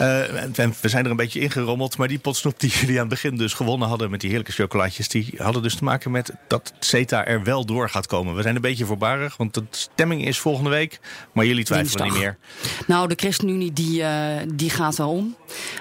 we 0.82 0.90
zijn 0.90 1.06
er 1.06 1.12
een 1.12 1.18
beetje 1.18 1.40
ingerommeld, 1.40 1.98
maar 1.98 2.08
die 2.08 2.20
pot 2.20 2.36
snoep 2.36 2.60
die 2.60 2.72
jullie 2.80 2.94
aan 2.94 3.00
het 3.00 3.10
begin 3.10 3.38
dus 3.38 3.54
gewonnen 3.54 3.88
hadden 3.88 4.10
met 4.10 4.20
die 4.20 4.30
heerlijke 4.30 4.54
chocolaatjes, 4.54 5.08
die 5.08 5.34
hadden 5.38 5.62
dus 5.62 5.76
te 5.76 5.84
maken 5.84 6.12
met 6.12 6.32
dat 6.48 6.74
CETA 6.80 7.26
er 7.26 7.44
wel 7.44 7.66
door 7.66 7.90
gaat 7.90 8.08
komen. 8.08 8.36
We 8.36 8.42
zijn 8.42 8.56
een 8.56 8.62
beetje 8.62 8.86
voorbarig, 8.86 9.38
want 9.38 9.54
de 9.54 9.64
stemming 9.70 10.26
is 10.26 10.40
volgende 10.40 10.70
week, 10.70 11.00
maar 11.34 11.46
jullie 11.46 11.64
twijfelen 11.64 12.06
niet 12.06 12.18
meer. 12.18 12.38
Nou, 12.88 13.08
de 13.08 13.16
ChristenUnie 13.16 13.74
die, 13.74 14.02
uh, 14.02 14.10
die 14.54 14.70
gaat 14.70 14.96
wel 14.96 15.10
om. 15.10 15.36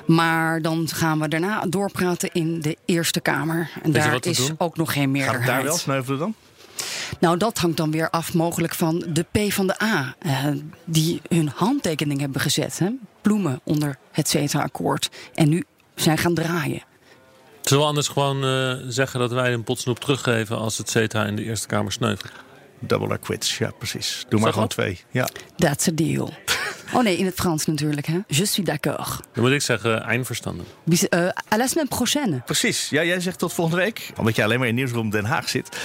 Maar 0.06 0.62
dan 0.62 0.88
gaan 0.88 1.20
we 1.20 1.28
daarna 1.28 1.60
doorpraten 1.68 2.30
in 2.32 2.60
de 2.60 2.67
Eerste 2.84 3.20
Kamer. 3.20 3.70
En 3.82 3.92
Weet 3.92 4.02
daar 4.02 4.26
is 4.26 4.36
doen? 4.46 4.54
ook 4.58 4.76
nog 4.76 4.92
geen 4.92 5.02
Gaat 5.02 5.10
meerderheid. 5.12 5.44
het 5.44 5.54
daar 5.54 5.64
wel 5.64 5.76
sneuvelen 5.76 6.18
dan? 6.18 6.34
Nou, 7.20 7.36
dat 7.36 7.58
hangt 7.58 7.76
dan 7.76 7.90
weer 7.90 8.10
af 8.10 8.34
mogelijk 8.34 8.74
van 8.74 9.04
de 9.08 9.22
P 9.22 9.52
van 9.52 9.66
de 9.66 9.82
A. 9.82 10.14
eh, 10.18 10.46
die 10.84 11.20
hun 11.28 11.50
handtekening 11.54 12.20
hebben 12.20 12.40
gezet. 12.40 12.78
Hè? 12.78 12.90
Bloemen 13.22 13.60
onder 13.64 13.96
het 14.12 14.28
CETA-akkoord. 14.28 15.10
En 15.34 15.48
nu 15.48 15.64
zijn 15.94 16.18
gaan 16.18 16.34
draaien. 16.34 16.82
Zullen 17.62 17.82
we 17.82 17.88
anders 17.88 18.08
gewoon 18.08 18.44
eh, 18.44 18.74
zeggen 18.88 19.20
dat 19.20 19.32
wij 19.32 19.52
een 19.52 19.64
pot 19.64 19.80
snoep 19.80 19.98
teruggeven 19.98 20.58
als 20.58 20.78
het 20.78 20.90
CETA 20.90 21.24
in 21.26 21.36
de 21.36 21.44
Eerste 21.44 21.66
Kamer 21.66 21.92
sneuvelt? 21.92 22.32
Double 22.80 23.08
or 23.08 23.18
quits, 23.18 23.58
ja 23.58 23.70
precies. 23.78 24.24
Doe 24.28 24.40
maar 24.40 24.52
gewoon 24.52 24.68
twee. 24.68 25.00
Ja. 25.10 25.28
That's 25.56 25.88
a 25.88 25.92
deal. 25.94 26.32
Oh 26.92 27.02
nee, 27.02 27.16
in 27.16 27.24
het 27.26 27.34
Frans 27.34 27.66
natuurlijk. 27.66 28.06
Hè? 28.06 28.18
Je 28.26 28.44
suis 28.44 28.66
d'accord. 28.66 29.20
Dan 29.32 29.44
moet 29.44 29.52
ik 29.52 29.62
zeggen, 29.62 30.02
eindverstanden. 30.02 30.66
Bis- 30.84 31.08
eh, 31.08 31.26
à 31.52 31.56
la 31.56 31.66
semaine 31.66 31.88
prochaine. 31.88 32.42
Precies. 32.44 32.88
Ja, 32.88 33.04
jij 33.04 33.20
zegt 33.20 33.38
tot 33.38 33.52
volgende 33.52 33.82
week. 33.82 34.10
Omdat 34.16 34.36
je 34.36 34.44
alleen 34.44 34.58
maar 34.58 34.68
in 34.68 34.74
Nieuwsroom 34.74 35.10
Den 35.10 35.24
Haag 35.24 35.48
zit. 35.48 35.76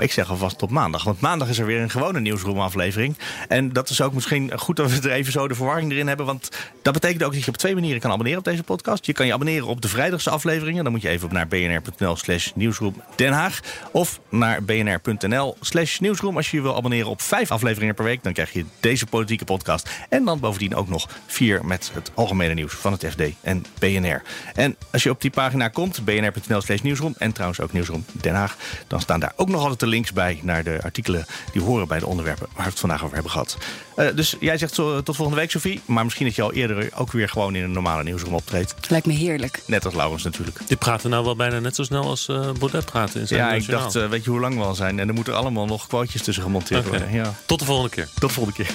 Ik 0.00 0.12
zeg 0.12 0.30
alvast 0.30 0.58
tot 0.58 0.70
maandag. 0.70 1.04
Want 1.04 1.20
maandag 1.20 1.48
is 1.48 1.58
er 1.58 1.66
weer 1.66 1.80
een 1.80 1.90
gewone 1.90 2.20
Nieuwsroom 2.20 2.60
aflevering. 2.60 3.16
En 3.48 3.72
dat 3.72 3.88
is 3.88 4.00
ook 4.00 4.12
misschien 4.12 4.58
goed 4.58 4.76
dat 4.76 4.90
we 4.90 5.08
er 5.08 5.14
even 5.14 5.32
zo 5.32 5.48
de 5.48 5.54
verwarring 5.54 5.92
erin 5.92 6.06
hebben. 6.06 6.26
Want 6.26 6.48
dat 6.82 6.92
betekent 6.92 7.22
ook 7.22 7.32
dat 7.32 7.44
je 7.44 7.50
op 7.50 7.56
twee 7.56 7.74
manieren 7.74 8.00
kan 8.00 8.10
abonneren 8.10 8.38
op 8.38 8.44
deze 8.44 8.62
podcast. 8.62 9.06
Je 9.06 9.12
kan 9.12 9.26
je 9.26 9.32
abonneren 9.32 9.66
op 9.66 9.80
de 9.80 9.88
vrijdagse 9.88 10.30
afleveringen. 10.30 10.82
Dan 10.82 10.92
moet 10.92 11.02
je 11.02 11.08
even 11.08 11.26
op 11.26 11.32
naar 11.32 11.48
bnr.nl 11.48 12.16
slash 12.16 12.50
nieuwsroom 12.54 13.02
Den 13.16 13.32
Haag. 13.32 13.60
Of 13.92 14.20
naar 14.28 14.62
bnr.nl 14.62 15.56
slash 15.60 15.98
nieuwsroom. 15.98 16.36
Als 16.36 16.50
je 16.50 16.56
je 16.56 16.62
wil 16.62 16.76
abonneren 16.76 17.10
op 17.10 17.22
vijf 17.22 17.50
afleveringen 17.50 17.94
per 17.94 18.04
week. 18.04 18.22
Dan 18.22 18.32
krijg 18.32 18.52
je 18.52 18.64
deze 18.80 19.06
politieke 19.06 19.44
podcast. 19.44 19.90
En 20.08 20.24
dan 20.24 20.40
bovendien 20.40 20.74
ook 20.74 20.88
nog 20.88 21.08
vier 21.26 21.64
met 21.64 21.90
het 21.94 22.10
algemene 22.14 22.54
nieuws 22.54 22.72
van 22.72 22.92
het 22.92 23.06
FD 23.06 23.22
en 23.40 23.64
BNR. 23.78 24.22
En 24.54 24.76
als 24.92 25.02
je 25.02 25.10
op 25.10 25.20
die 25.20 25.30
pagina 25.30 25.68
komt, 25.68 26.04
bnr.nl 26.04 26.60
slash 26.60 26.80
nieuwsroom. 26.80 27.14
En 27.18 27.32
trouwens 27.32 27.60
ook 27.60 27.72
nieuwsroom 27.72 28.04
Den 28.12 28.34
Haag. 28.34 28.56
Dan 28.86 29.00
staan 29.00 29.20
daar 29.20 29.32
ook 29.36 29.48
nog 29.48 29.60
altijd 29.60 29.80
de 29.80 29.86
links 29.90 30.12
bij 30.12 30.40
naar 30.42 30.64
de 30.64 30.78
artikelen 30.82 31.26
die 31.52 31.62
horen 31.62 31.88
bij 31.88 31.98
de 31.98 32.06
onderwerpen 32.06 32.46
waar 32.54 32.64
we 32.64 32.70
het 32.70 32.80
vandaag 32.80 33.02
over 33.02 33.14
hebben 33.14 33.32
gehad. 33.32 33.56
Eh, 33.96 34.06
dus 34.14 34.36
jij 34.40 34.58
zegt 34.58 34.74
zo, 34.74 35.02
tot 35.02 35.16
volgende 35.16 35.40
week, 35.40 35.50
Sophie. 35.50 35.80
Maar 35.84 36.04
misschien 36.04 36.26
dat 36.26 36.34
je 36.34 36.42
al 36.42 36.52
eerder 36.52 36.88
ook 36.94 37.12
weer 37.12 37.28
gewoon 37.28 37.54
in 37.54 37.62
een 37.62 37.72
normale 37.72 38.02
nieuwsroom 38.02 38.34
optreedt. 38.34 38.74
Lijkt 38.88 39.06
me 39.06 39.12
heerlijk. 39.12 39.62
Net 39.66 39.84
als 39.84 39.94
Laurens 39.94 40.22
natuurlijk. 40.22 40.58
Die 40.66 40.76
praten 40.76 41.10
nou 41.10 41.24
wel 41.24 41.36
bijna 41.36 41.58
net 41.58 41.74
zo 41.74 41.82
snel 41.82 42.04
als 42.04 42.28
eh 42.28 42.50
Baudet 42.58 42.84
praten 42.84 43.20
in 43.20 43.26
zijn 43.26 43.40
Ja, 43.40 43.52
ik 43.52 43.68
dacht, 43.68 43.94
eh, 43.94 44.08
weet 44.08 44.24
je 44.24 44.30
hoe 44.30 44.40
lang 44.40 44.56
we 44.56 44.62
al 44.62 44.74
zijn? 44.74 44.98
En 44.98 45.08
er 45.08 45.14
moeten 45.14 45.36
allemaal 45.36 45.66
nog 45.66 45.86
quotejes 45.86 46.22
tussen 46.22 46.42
gemonteerd 46.42 46.86
worden. 46.86 47.12
Ja. 47.12 47.34
Tot 47.46 47.58
de 47.58 47.64
volgende 47.64 47.90
keer. 47.90 48.08
Tot 48.18 48.28
de 48.28 48.34
volgende 48.34 48.64
keer. 48.64 48.74